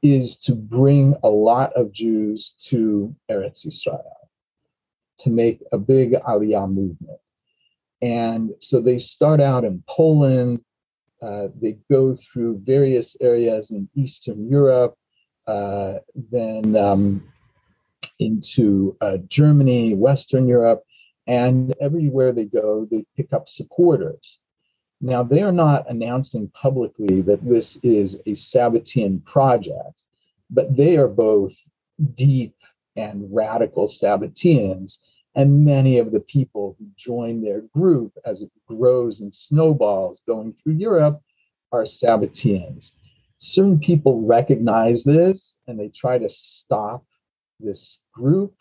[0.00, 4.30] is to bring a lot of Jews to Eretz Israel,
[5.18, 7.20] to make a big Aliyah movement.
[8.00, 10.64] And so they start out in Poland,
[11.20, 14.96] uh, they go through various areas in Eastern Europe,
[15.46, 17.22] uh, then um,
[18.18, 20.84] into uh, Germany, Western Europe,
[21.26, 24.40] and everywhere they go, they pick up supporters.
[25.00, 30.06] Now, they are not announcing publicly that this is a Sabbatean project,
[30.50, 31.56] but they are both
[32.14, 32.54] deep
[32.96, 34.98] and radical Sabbateans
[35.34, 40.52] and many of the people who join their group as it grows and snowballs going
[40.52, 41.22] through Europe
[41.70, 42.90] are Sabbateans.
[43.38, 47.04] Certain people recognize this and they try to stop
[47.60, 48.54] this group,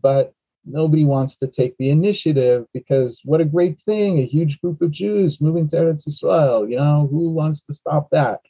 [0.00, 4.80] but nobody wants to take the initiative because what a great thing, a huge group
[4.80, 6.68] of Jews moving to Eretz Israel.
[6.68, 8.40] You know, who wants to stop that?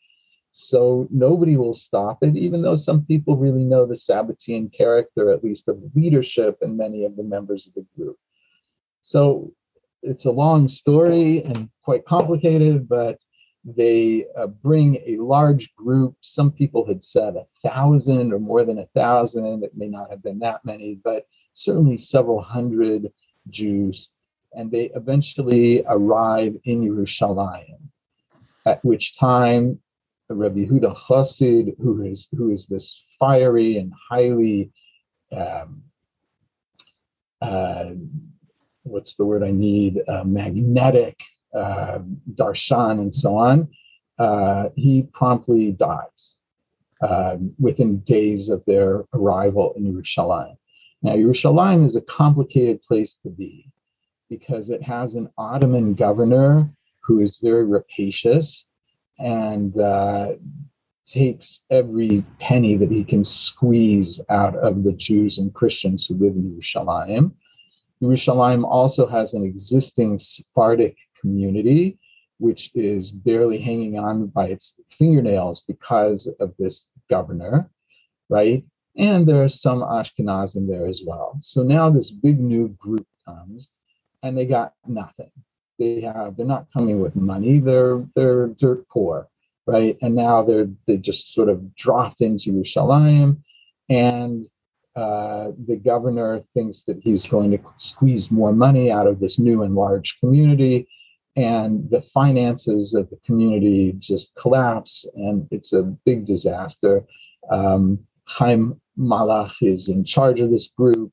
[0.52, 5.42] So nobody will stop it, even though some people really know the Sabbatean character, at
[5.42, 8.18] least of leadership and many of the members of the group.
[9.00, 9.54] So
[10.02, 13.18] it's a long story and quite complicated, but
[13.64, 16.16] they uh, bring a large group.
[16.20, 19.62] Some people had said a thousand or more than a thousand.
[19.62, 23.12] It may not have been that many, but certainly several hundred
[23.50, 24.10] Jews.
[24.54, 27.78] And they eventually arrive in Yerushalayim,
[28.66, 29.80] at which time
[30.28, 34.72] Rabbi Huda Chassid, who is who is this fiery and highly
[35.30, 35.82] um,
[37.40, 37.90] uh,
[38.82, 41.18] what's the word I need uh, magnetic
[41.54, 41.98] uh,
[42.34, 43.68] darshan and so on,
[44.18, 46.36] uh, he promptly dies
[47.02, 50.56] uh, within days of their arrival in Yerushalayim.
[51.02, 53.68] Now, Yerushalayim is a complicated place to be
[54.30, 56.70] because it has an Ottoman governor
[57.00, 58.66] who is very rapacious
[59.18, 60.34] and uh,
[61.06, 66.34] takes every penny that he can squeeze out of the Jews and Christians who live
[66.34, 67.32] in Yerushalayim.
[68.02, 71.98] Yerushalayim also has an existing Sephardic community,
[72.38, 77.70] which is barely hanging on by its fingernails because of this governor,
[78.28, 78.64] right?
[78.96, 81.38] and there are some Ashkenazim there as well.
[81.40, 83.70] So now this big new group comes,
[84.22, 85.30] and they got nothing.
[85.78, 87.58] They have they're not coming with money.
[87.58, 89.28] They're they're dirt poor,
[89.66, 89.96] right?
[90.02, 93.38] And now they're they just sort of dropped into Yerushalayim,
[93.88, 94.46] and
[94.94, 99.62] uh, the governor thinks that he's going to squeeze more money out of this new
[99.62, 100.86] and large community,
[101.36, 107.04] and the finances of the community just collapse, and it's a big disaster.
[107.50, 111.10] Um, Chaim Malach is in charge of this group,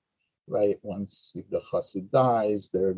[0.47, 0.77] right?
[0.81, 2.95] Once the Chassid dies, there,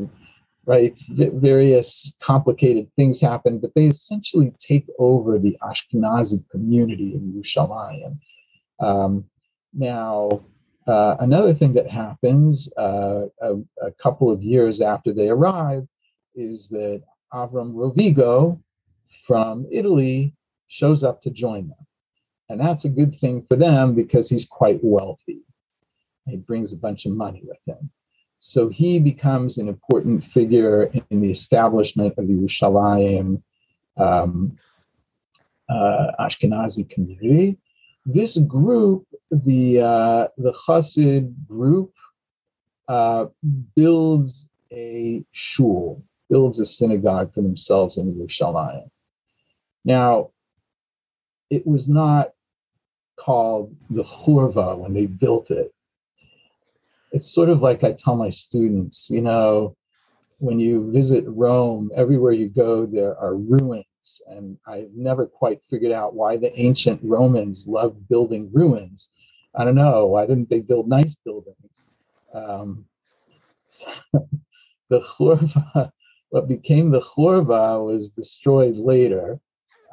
[0.65, 0.97] right?
[1.09, 8.17] Various complicated things happen, but they essentially take over the Ashkenazi community in Yerushalayim.
[8.79, 9.25] Um,
[9.73, 10.41] now,
[10.87, 15.87] uh, another thing that happens uh, a, a, couple of years after they arrive
[16.35, 17.03] is that
[17.33, 18.59] Avram Rovigo
[19.25, 20.33] from Italy
[20.67, 21.87] shows up to join them.
[22.49, 25.41] And that's a good thing for them because he's quite wealthy.
[26.27, 27.89] He brings a bunch of money with him.
[28.39, 33.41] So he becomes an important figure in the establishment of the Yerushalayim
[33.97, 34.57] um,
[35.69, 37.57] uh, Ashkenazi community
[38.05, 41.93] this group, the uh, the Chassid group,
[42.87, 43.25] uh,
[43.75, 48.89] builds a shul, builds a synagogue for themselves in Yerushalayim.
[49.85, 50.31] Now,
[51.49, 52.29] it was not
[53.17, 55.73] called the Churva when they built it.
[57.11, 59.75] It's sort of like I tell my students, you know,
[60.39, 63.85] when you visit Rome, everywhere you go, there are ruins
[64.27, 69.09] and I've never quite figured out why the ancient Romans loved building ruins.
[69.53, 70.07] I don't know.
[70.07, 71.83] Why didn't they build nice buildings?
[72.33, 72.85] Um,
[74.89, 75.91] the Churva,
[76.31, 79.39] what became the Churva was destroyed later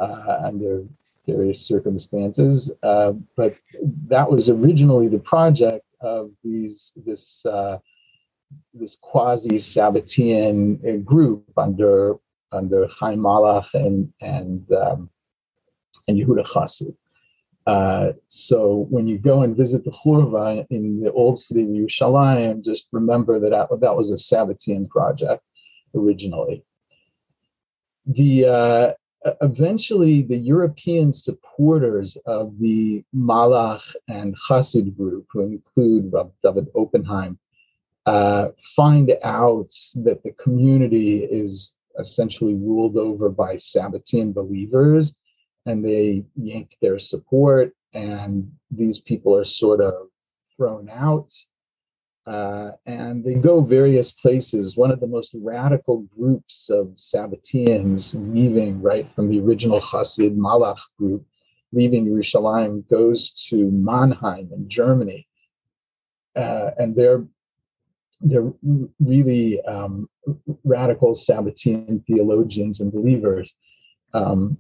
[0.00, 0.84] uh, under
[1.26, 2.72] various circumstances.
[2.82, 3.54] Uh, but
[4.06, 7.78] that was originally the project of these this uh,
[8.72, 12.16] this quasi Sabbatean group under
[12.52, 15.10] under Chaim Malach and and um,
[16.06, 16.94] and Yehuda Chassid.
[17.66, 22.64] Uh, so when you go and visit the Churva in the old city of Yerushalayim,
[22.64, 25.42] just remember that that was a Sabbatean project
[25.94, 26.64] originally.
[28.06, 28.92] The uh,
[29.42, 37.38] eventually the European supporters of the Malach and Chassid group, who include Rav David Oppenheim,
[38.06, 45.16] uh, find out that the community is essentially ruled over by Sabbatean believers,
[45.66, 50.08] and they yank their support, and these people are sort of
[50.56, 51.34] thrown out.
[52.28, 54.76] Uh, and they go various places.
[54.76, 60.80] One of the most radical groups of Sabbateans leaving right from the original Hasid Malach
[60.98, 61.24] group,
[61.72, 65.26] leaving Yerushalayim, goes to Mannheim in Germany.
[66.36, 67.24] Uh, and they're
[68.20, 68.52] they're
[69.00, 70.08] really um,
[70.64, 73.54] radical Sabbatean theologians and believers.
[74.12, 74.58] Um,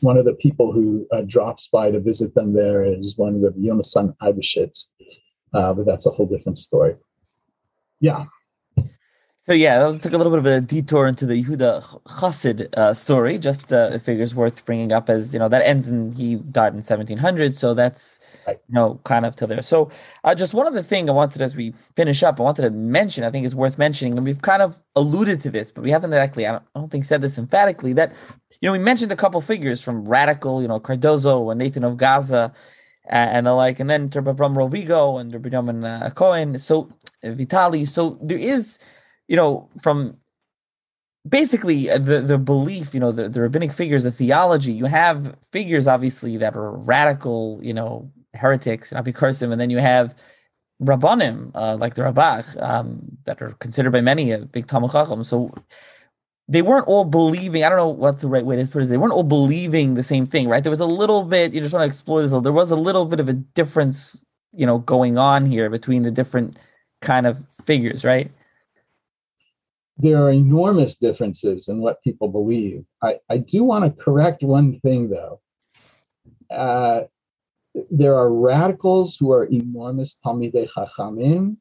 [0.00, 3.54] one of the people who uh, drops by to visit them there is one of
[3.54, 4.86] Yonasan Eibeshitz,
[5.52, 6.94] uh, but that's a whole different story.
[8.00, 8.26] Yeah.
[9.48, 12.68] So yeah, that was took a little bit of a detour into the Yehuda Chassid
[12.76, 13.38] uh, story.
[13.38, 16.80] Just uh, figures worth bringing up as you know that ends and he died in
[16.80, 18.58] 1700, so that's right.
[18.68, 19.62] you know kind of to there.
[19.62, 19.90] So
[20.24, 23.24] uh, just one other thing I wanted as we finish up, I wanted to mention.
[23.24, 26.12] I think is worth mentioning, and we've kind of alluded to this, but we haven't
[26.12, 26.46] exactly.
[26.46, 27.94] I don't, I don't think said this emphatically.
[27.94, 28.12] That
[28.60, 31.96] you know we mentioned a couple figures from Radical, you know Cardoso and Nathan of
[31.96, 32.52] Gaza.
[33.08, 36.88] And the like, and then Rabbi Rovigo and Rabbi uh, Cohen, so
[37.22, 37.84] Vitali.
[37.84, 38.78] So there is
[39.28, 40.16] you know, from
[41.28, 45.36] basically uh, the the belief, you know, the, the rabbinic figures, the theology, you have
[45.52, 50.16] figures obviously that are radical, you know, heretics, not cursive, and then you have
[50.82, 55.22] rabbanim uh, like the Rabbach um, that are considered by many a big Talmud Chacham.
[55.24, 55.52] So
[56.48, 57.62] they weren't all believing.
[57.64, 58.86] I don't know what the right way to put it.
[58.86, 60.62] They weren't all believing the same thing, right?
[60.62, 61.52] There was a little bit.
[61.52, 62.32] You just want to explore this.
[62.32, 66.10] There was a little bit of a difference, you know, going on here between the
[66.10, 66.58] different
[67.00, 68.30] kind of figures, right?
[69.98, 72.84] there are enormous differences in what people believe.
[73.02, 75.40] I, I do want to correct one thing, though.
[76.50, 77.02] Uh,
[77.90, 81.56] there are radicals who are enormous Talmidei Chachamim.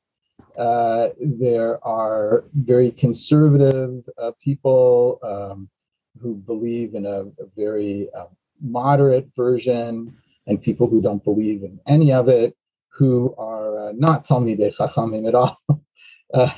[0.58, 5.70] Uh, there are very conservative uh, people um,
[6.20, 8.26] who believe in a, a very uh,
[8.60, 10.12] moderate version,
[10.48, 12.56] and people who don't believe in any of it,
[12.90, 15.58] who are uh, not Talmidei Chachamim at all.
[16.34, 16.52] Uh,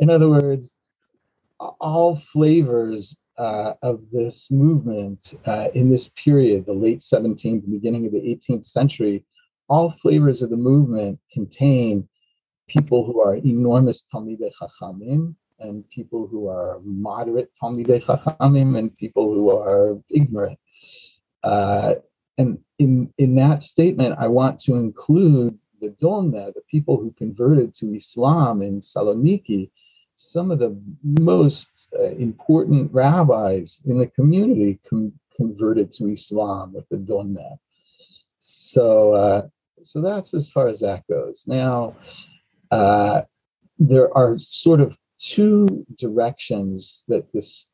[0.00, 0.76] in other words,
[1.80, 5.32] all flavors uh, of this movement
[5.72, 9.24] in this period, the late 17th, beginning of the 18th century,
[9.70, 12.06] all flavors of the movement contain
[12.72, 19.32] people who are enormous Talmidei Chachamim and people who are moderate Talmidei Chachamim and people
[19.34, 20.58] who are ignorant.
[21.42, 21.94] Uh,
[22.38, 27.74] and in, in that statement, I want to include the Donmeh, the people who converted
[27.74, 29.70] to Islam in Saloniki,
[30.16, 36.88] some of the most uh, important rabbis in the community com- converted to Islam with
[36.88, 37.58] the Donmeh.
[38.38, 39.48] So, uh,
[39.82, 41.44] so that's as far as that goes.
[41.46, 41.96] Now,
[42.72, 43.22] uh,
[43.78, 47.68] there are sort of two directions that this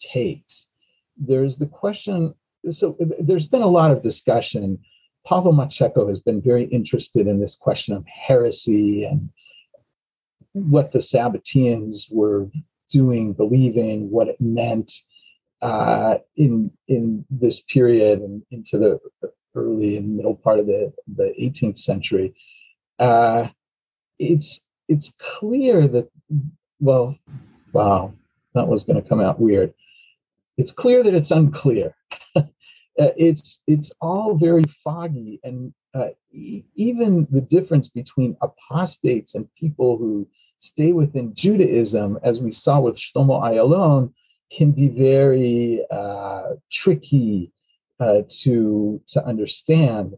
[0.00, 0.68] takes.
[1.16, 2.32] There's the question.
[2.70, 4.78] So, there's been a lot of discussion.
[5.26, 9.28] Pawel Maciejko has been very interested in this question of heresy and
[10.52, 12.48] what the Sabbateans were
[12.88, 14.92] doing, believing, what it meant
[15.60, 19.00] uh, in in this period and into the
[19.56, 22.34] early and middle part of the, the 18th century.
[22.98, 23.48] Uh,
[24.18, 26.10] it's it's clear that
[26.80, 27.16] well,
[27.72, 28.12] wow,
[28.54, 29.72] that was going to come out weird.
[30.56, 31.94] It's clear that it's unclear.
[32.98, 39.46] Uh, it's it's all very foggy, and uh, e- even the difference between apostates and
[39.54, 40.26] people who
[40.60, 44.14] stay within Judaism, as we saw with Shlomo Ayalon,
[44.50, 47.52] can be very uh, tricky
[48.00, 50.16] uh, to to understand.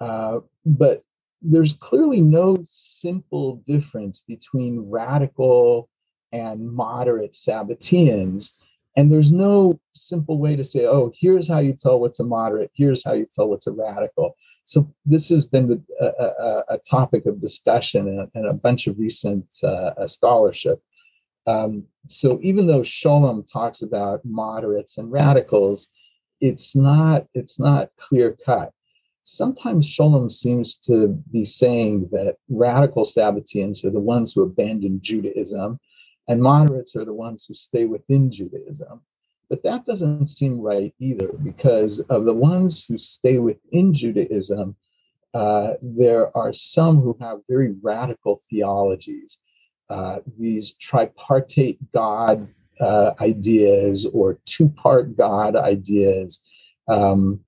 [0.00, 1.02] Uh, but
[1.42, 5.88] there's clearly no simple difference between radical
[6.32, 8.52] and moderate Sabbateans.
[8.96, 12.70] And there's no simple way to say, oh, here's how you tell what's a moderate,
[12.74, 14.36] here's how you tell what's a radical.
[14.64, 18.98] So this has been the, a, a, a, topic of discussion and, a bunch of
[18.98, 20.80] recent uh, scholarship.
[21.46, 25.88] Um, so even though Scholem talks about moderates and radicals,
[26.40, 28.72] it's not it's not clear cut.
[29.24, 35.78] Sometimes Scholem seems to be saying that radical Sabbateans are the ones who abandon Judaism,
[36.28, 39.00] and moderates are the ones who stay within Judaism.
[39.48, 44.76] But that doesn't seem right either, because of the ones who stay within Judaism,
[45.34, 49.38] uh, there are some who have very radical theologies.
[49.88, 52.48] Uh, these tripartite God
[52.80, 56.40] uh, ideas or two part God ideas.
[56.88, 57.40] Um,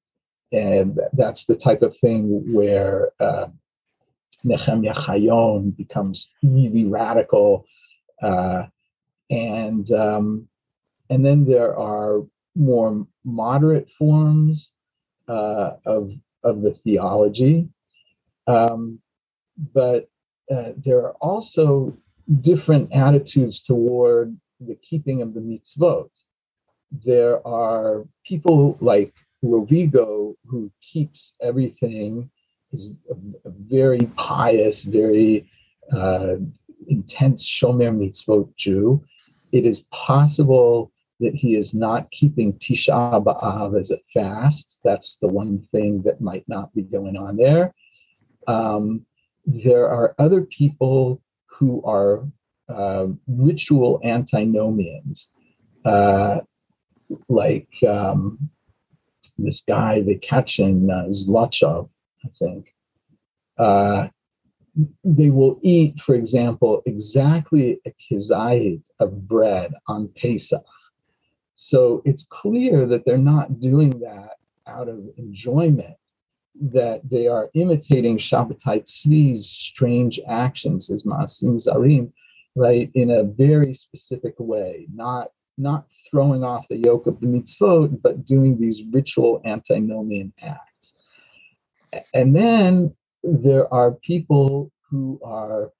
[0.52, 3.46] and that's the type of thing where uh,
[4.44, 7.66] Nehemiah Chayon becomes really radical.
[8.22, 8.66] Uh,
[9.30, 10.48] and um,
[11.10, 12.22] and then there are
[12.54, 14.72] more moderate forms
[15.28, 16.12] uh, of
[16.44, 17.68] of the theology,
[18.46, 19.00] um,
[19.72, 20.08] but
[20.54, 21.96] uh, there are also
[22.40, 26.10] different attitudes toward the keeping of the mitzvot.
[27.04, 29.14] There are people like
[29.44, 32.30] Rovigo who keeps everything,
[32.72, 35.48] is a, a very pious, very
[35.92, 36.36] uh,
[36.88, 39.04] intense Shomer mitzvot Jew.
[39.52, 40.90] It is possible
[41.20, 44.80] that he is not keeping Tisha B'Av as a fast.
[44.82, 47.72] That's the one thing that might not be going on there.
[48.46, 49.06] Um,
[49.46, 52.26] there are other people who are
[52.68, 55.28] uh, ritual antinomians,
[55.84, 56.40] uh,
[57.28, 58.50] like um,
[59.38, 61.88] this guy the Kachin in uh, Zlotchov,
[62.24, 62.74] I think.
[63.58, 64.08] Uh,
[65.04, 70.64] they will eat, for example, exactly a kizayit of bread on Pesach.
[71.54, 74.36] So it's clear that they're not doing that
[74.66, 75.96] out of enjoyment
[76.60, 82.12] that they are imitating Shabbatai Tzvi's strange actions as Masim Zarim,
[82.54, 88.00] right, in a very specific way, not not throwing off the yoke of the mitzvot,
[88.02, 90.96] but doing these ritual antinomian acts.
[92.12, 95.70] And then there are people who are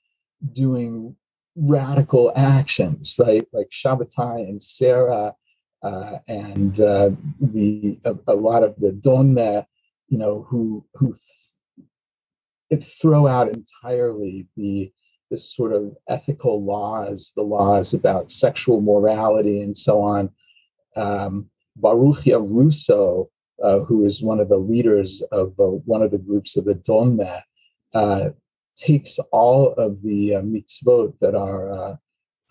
[0.52, 1.16] doing
[1.56, 5.34] radical actions, right, like Shabbatai and Sarah,
[5.82, 7.10] uh, and uh,
[7.40, 9.66] the a, a, lot of the Donmeh
[10.09, 11.16] you know, who who
[12.70, 14.92] th- throw out entirely the
[15.30, 20.30] this sort of ethical laws, the laws about sexual morality and so on.
[20.96, 23.30] Um, Baruchia Russo,
[23.62, 26.74] uh, who is one of the leaders of uh, one of the groups of the
[26.74, 27.42] Donmeh,
[27.94, 28.30] uh,
[28.76, 31.96] takes all of the uh, mitzvot that are uh,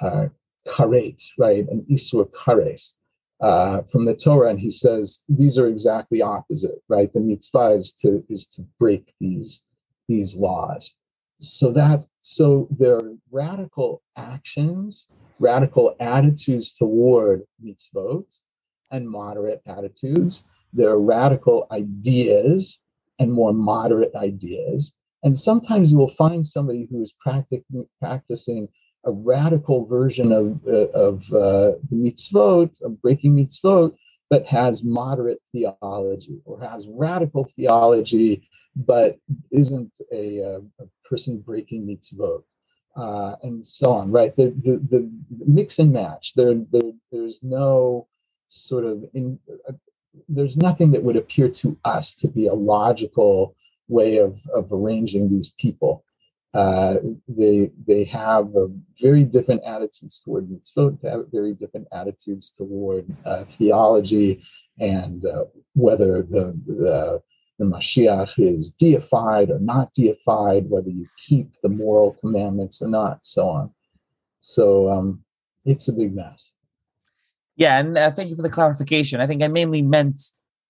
[0.01, 0.27] uh,
[0.67, 2.93] karet, right, and isur kares,
[3.41, 7.11] uh, from the Torah, and he says these are exactly opposite, right?
[7.11, 9.61] The mitzvah is to is to break these
[10.07, 10.93] these laws.
[11.39, 15.07] So that so there are radical actions,
[15.39, 18.25] radical attitudes toward mitzvot,
[18.91, 20.43] and moderate attitudes.
[20.71, 22.79] There are radical ideas,
[23.19, 24.93] and more moderate ideas.
[25.23, 27.65] And sometimes you will find somebody who is practic-
[27.99, 28.67] practicing
[29.05, 33.95] a radical version of, uh, of uh, mitzvot, of breaking mitzvot,
[34.29, 39.19] but has moderate theology or has radical theology, but
[39.51, 42.43] isn't a, a, a person breaking mitzvot.
[42.95, 44.35] Uh, and so on, right?
[44.35, 45.09] The, the, the
[45.47, 46.33] mix and match.
[46.35, 48.07] There, there, there's no
[48.49, 49.73] sort of in, uh,
[50.29, 53.55] there's nothing that would appear to us to be a logical
[53.87, 56.03] way of, of arranging these people.
[56.53, 56.97] Uh,
[57.27, 58.53] they they have
[59.01, 64.39] very different attitudes toward mitzvot, they have very different attitudes toward uh, theology
[64.79, 67.21] and uh, whether the, the
[67.59, 73.19] the Mashiach is deified or not deified, whether you keep the moral commandments or not,
[73.25, 73.71] so on.
[74.41, 75.23] So um,
[75.65, 76.51] it's a big mess.
[77.55, 79.21] Yeah, and uh, thank you for the clarification.
[79.21, 80.21] I think I mainly meant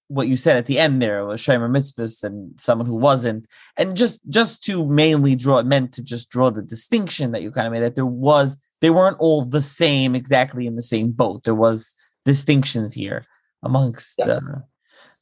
[0.07, 3.47] what you said at the end there was Shomer Mitzvahs and someone who wasn't.
[3.77, 7.51] And just just to mainly draw it meant to just draw the distinction that you
[7.51, 11.11] kind of made that there was they weren't all the same exactly in the same
[11.11, 11.43] boat.
[11.43, 11.95] There was
[12.25, 13.23] distinctions here
[13.63, 14.25] amongst yeah.
[14.25, 14.59] uh,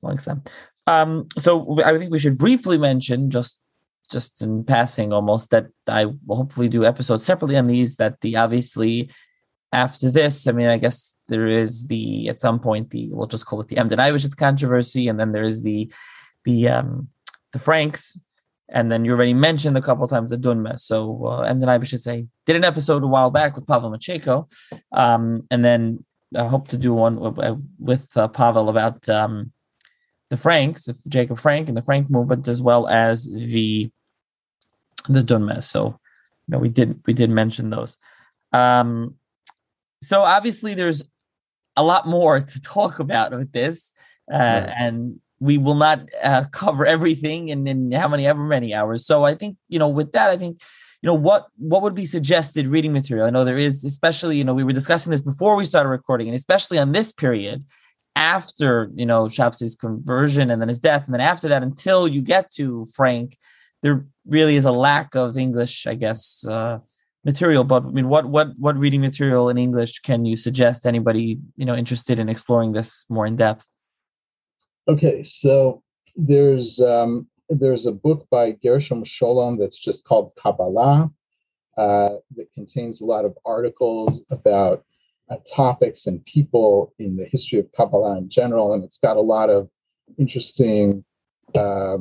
[0.04, 0.44] amongst them.
[0.92, 3.62] Um, so I think we should briefly mention just
[4.12, 8.36] just in passing almost that I will hopefully do episodes separately on these that the
[8.36, 9.10] obviously
[9.72, 13.46] after this, I mean, I guess there is the at some point the we'll just
[13.46, 15.92] call it the Emden Eibishitz controversy, and then there is the
[16.44, 17.08] the um
[17.54, 18.20] the Franks,
[18.70, 20.78] and then you already mentioned a couple times the Donmeh.
[20.80, 24.50] So uh, Emden Eibishitz say did an episode a while back with Pawel Maciejko,
[24.92, 26.04] um, and then
[26.36, 27.38] I hope to do one with,
[27.80, 29.54] with uh, Pawel about um,
[30.32, 33.92] the Franks, Jacob Frank and the Frank movement, as well as the
[35.10, 35.62] the Donmeh.
[35.62, 36.00] So
[36.48, 37.98] you know we did we did mention those.
[38.54, 39.16] Um,
[40.02, 41.04] so obviously there's
[41.76, 43.94] a lot more to talk about with this,
[44.34, 44.74] uh, right.
[44.80, 49.06] and we will not uh, cover everything in, in how many ever many hours.
[49.06, 50.62] So I think you know with that, I think
[51.02, 53.28] you know what what would be suggested reading material.
[53.28, 56.30] I know there is, especially you know we were discussing this before we started recording,
[56.30, 57.66] and especially on this period
[58.16, 62.22] after you know Shapsi's conversion and then his death, and then after that until you
[62.22, 63.38] get to Frank,
[63.82, 66.46] there really is a lack of English, I guess.
[66.48, 66.80] Uh,
[67.24, 71.40] material but i mean what what what reading material in english can you suggest anybody
[71.56, 73.68] you know interested in exploring this more in depth
[74.88, 75.84] okay so
[76.16, 81.12] there's um there's a book by gershom scholem that's just called kabbalah
[81.78, 84.84] uh, that contains a lot of articles about
[85.32, 89.22] uh, topics and people in the history of kabbalah in general and it's got a
[89.22, 89.70] lot of
[90.18, 91.04] interesting
[91.56, 91.98] uh,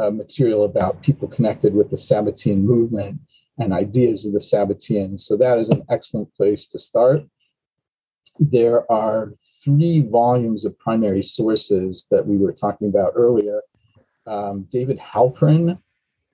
[0.00, 3.20] uh material about people connected with the sabbatean movement
[3.58, 5.20] and ideas of the Sabbatean.
[5.20, 7.22] So that is an excellent place to start.
[8.38, 13.60] There are three volumes of primary sources that we were talking about earlier.
[14.26, 15.78] Um, David Halperin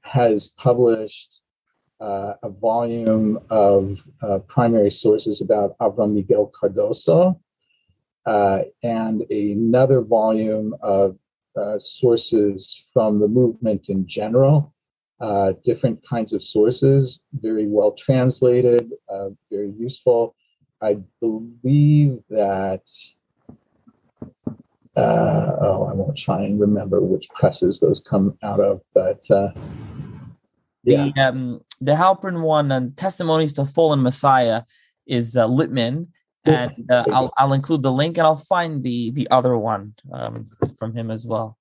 [0.03, 1.41] has published
[2.01, 7.39] uh, a volume of uh, primary sources about Avram Miguel Cardoso
[8.27, 11.17] uh, and another volume of
[11.57, 14.75] uh, sources from the movement in general
[15.21, 20.35] uh, different kinds of sources, very well translated, uh, very useful.
[20.83, 22.83] I believe that,
[24.97, 29.25] oh, I won't try and remember which presses those come out of, but
[30.87, 31.11] uh, yeah.
[31.15, 34.63] The, um, the Halperin one and Testimonies to Fallen Messiah
[35.07, 36.09] is uh, Littman.
[36.47, 40.45] And uh, I'll, I'll include the link and I'll find the the other one um,
[40.79, 41.57] from him as well.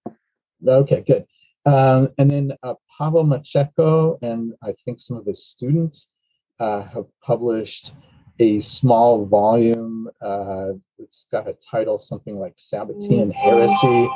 [0.68, 1.26] Okay, good.
[1.66, 6.10] Um, and then uh, Pawel Maciejko and I think some of his students
[6.60, 7.94] uh, have published
[8.40, 10.10] a small volume.
[10.22, 14.10] Uh, it's got a title something like Sabbatean Heresy,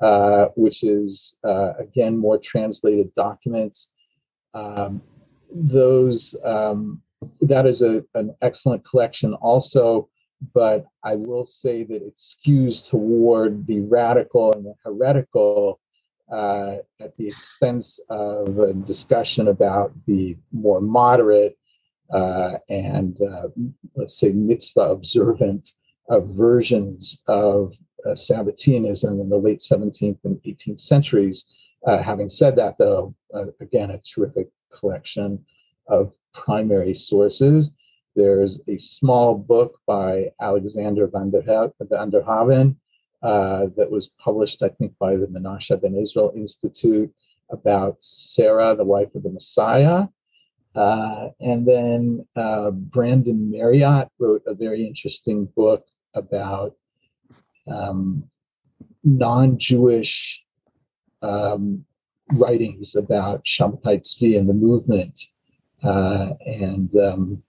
[0.00, 3.92] uh, which is uh, again more translated documents.
[4.58, 5.02] Um,
[5.50, 7.02] those um,
[7.40, 10.08] that is a, an excellent collection also
[10.54, 15.80] but I will say that it skews toward the radical and the heretical
[16.30, 21.56] uh, at the expense of a discussion about the more moderate
[22.12, 23.48] uh, and, uh,
[23.96, 25.72] let's say, mitzvah observant
[26.10, 27.74] versions of
[28.06, 31.46] uh, Sabbateanism in the late 17th and 18th centuries.
[31.88, 35.42] Uh, having said that, though, uh, again, a terrific collection
[35.86, 37.72] of primary sources.
[38.14, 42.78] There's a small book by Alexander van der, van der Haven
[43.22, 47.10] uh, that was published, I think, by the Menashe Ben Israel Institute
[47.48, 50.08] about Sarah, the wife of the Messiah.
[50.74, 56.76] Uh, and then uh, Brandon Marriott wrote a very interesting book about
[57.66, 58.24] um,
[59.02, 60.44] non Jewish
[61.22, 61.84] um,
[62.32, 65.20] writings about Shabbatai Tzvi and the movement,
[65.82, 67.42] uh, and um,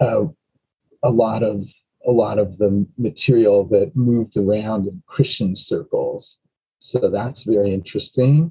[0.00, 0.24] uh,
[1.02, 1.68] a lot of
[2.06, 6.38] a lot of the material that moved around in Christian circles.
[6.78, 8.50] So that's very interesting.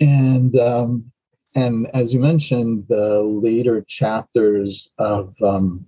[0.00, 1.12] And um,
[1.54, 5.86] and as you mentioned, the later chapters of um,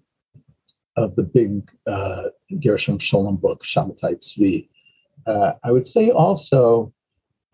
[0.97, 2.25] of the big uh,
[2.61, 4.69] Gershom Scholem book, Shabbatai Tzvi.
[5.27, 6.93] Uh, I would say also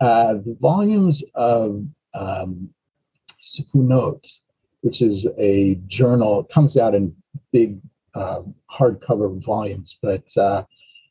[0.01, 2.69] uh, the volumes of um,
[3.41, 4.27] Sefunot,
[4.81, 7.15] which is a journal, comes out in
[7.51, 7.79] big
[8.15, 8.41] uh,
[8.71, 10.63] hardcover volumes, but uh,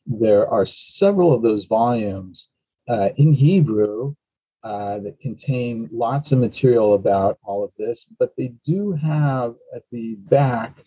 [0.05, 2.49] there are several of those volumes
[2.87, 4.15] uh, in Hebrew
[4.63, 9.83] uh, that contain lots of material about all of this, but they do have at
[9.91, 10.77] the back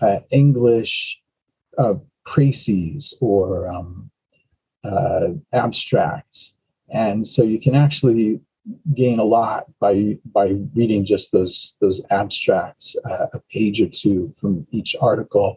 [0.00, 1.20] uh, English
[2.26, 4.10] précis or um,
[4.84, 6.54] uh, abstracts,
[6.90, 8.40] and so you can actually
[8.94, 14.32] gain a lot by by reading just those those abstracts, uh, a page or two
[14.34, 15.56] from each article.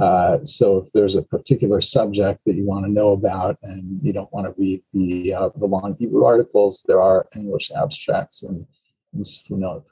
[0.00, 4.12] Uh, so if there's a particular subject that you want to know about and you
[4.12, 8.66] don't want to read the uh, the long Hebrew articles, there are English abstracts in,
[9.14, 9.84] in Sefunot.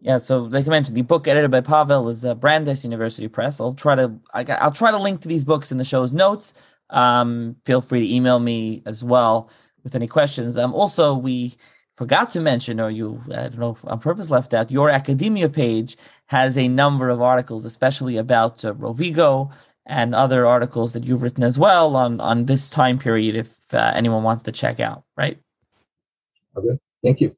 [0.00, 3.60] Yeah, so like I mentioned, the book edited by Pawel is uh, Brandeis University Press.
[3.60, 6.52] I'll try to I, will try to link to these books in the show's notes.
[6.90, 9.50] Um, feel free to email me as well
[9.82, 10.56] with any questions.
[10.56, 11.56] Um, also, we
[11.94, 15.96] forgot to mention, or you I don't know on purpose left out, your academia page
[16.26, 19.52] has a number of articles, especially about uh, Rovigo
[19.86, 23.34] and other articles that you've written as well on on this time period.
[23.34, 25.38] If uh, anyone wants to check out, right?
[26.56, 27.36] Okay, thank you.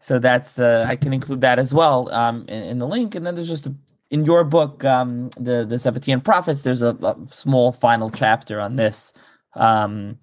[0.00, 3.14] So that's uh, I can include that as well um, in, in, the link.
[3.14, 3.74] And then there's just a,
[4.10, 6.62] in your book, um, the the Sabbatean prophets.
[6.62, 9.12] There's a, a, small final chapter on this
[9.54, 10.18] um,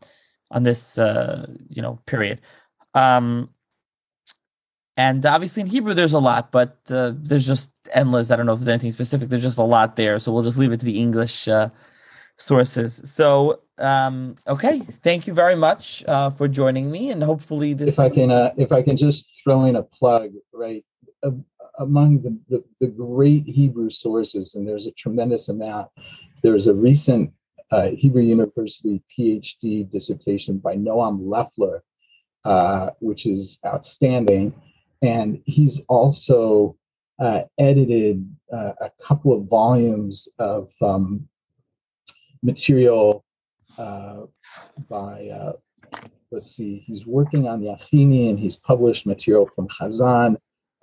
[0.52, 2.42] on this uh, you know period.
[2.94, 3.50] Um,
[4.98, 8.32] and obviously in Hebrew there's a lot, but uh, there's just endless.
[8.32, 9.30] I don't know if there's anything specific.
[9.30, 11.70] There's just a lot there, so we'll just leave it to the English uh,
[12.36, 13.02] sources.
[13.06, 17.94] So um, okay, thank you very much uh, for joining me, and hopefully this.
[17.94, 20.84] If I can, uh, if I can just throw in a plug, right?
[21.24, 21.32] Uh,
[21.78, 25.90] among the, the, the great Hebrew sources, and there's a tremendous amount.
[26.44, 27.32] There's a recent
[27.72, 31.84] uh, Hebrew University PhD dissertation by Noam Leffler,
[32.46, 34.54] uh, which is outstanding,
[35.02, 36.78] and he's also
[37.20, 41.28] uh, edited uh, a couple of volumes of um,
[42.44, 43.26] material
[43.78, 44.22] uh,
[44.90, 45.54] by, uh,
[46.32, 50.38] let's see, he's working on the Athenian, he's published material from Chazan.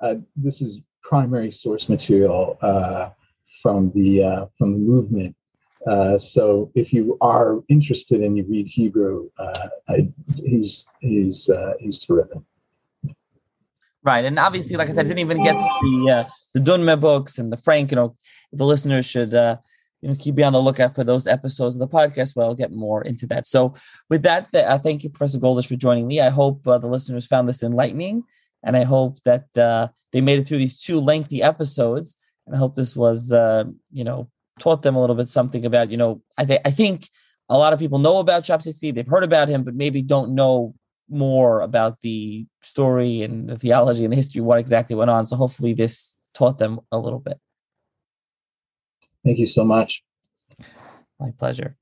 [0.05, 3.09] Uh, this is primary source material uh,
[3.63, 5.35] from the uh, from the movement.
[5.87, 9.31] Uh, so if you are interested and you read Hebrew,
[9.89, 11.49] I, he's he's
[11.81, 12.39] he's terrific.
[14.03, 17.51] Right, and obviously, like I said, I didn't even get the the Donmeh books and
[17.51, 17.91] the Frank.
[17.91, 18.17] You know,
[18.53, 21.89] the listeners should you know, keep be on the lookout for those episodes of the
[21.89, 23.47] podcast where I'll get more into that.
[23.47, 23.73] So,
[24.11, 26.21] with that, th- I thank you, Professor Goldish, for joining me.
[26.21, 28.23] I hope uh, the listeners found this enlightening,
[28.65, 32.17] and I hope that uh, they made it through these two lengthy episodes.
[32.47, 34.29] And I hope this was, uh, you know,
[34.59, 37.09] taught them a little bit something about, you know, I, th- I think
[37.49, 40.35] a lot of people know about Shabtai Tzvi, they've heard about him, but maybe don't
[40.35, 40.75] know
[41.11, 45.27] more about the story and the theology and the history, what exactly went on.
[45.27, 47.39] So, hopefully, this taught them a little bit.
[49.25, 50.03] Thank you so much.
[51.21, 51.77] My pleasure.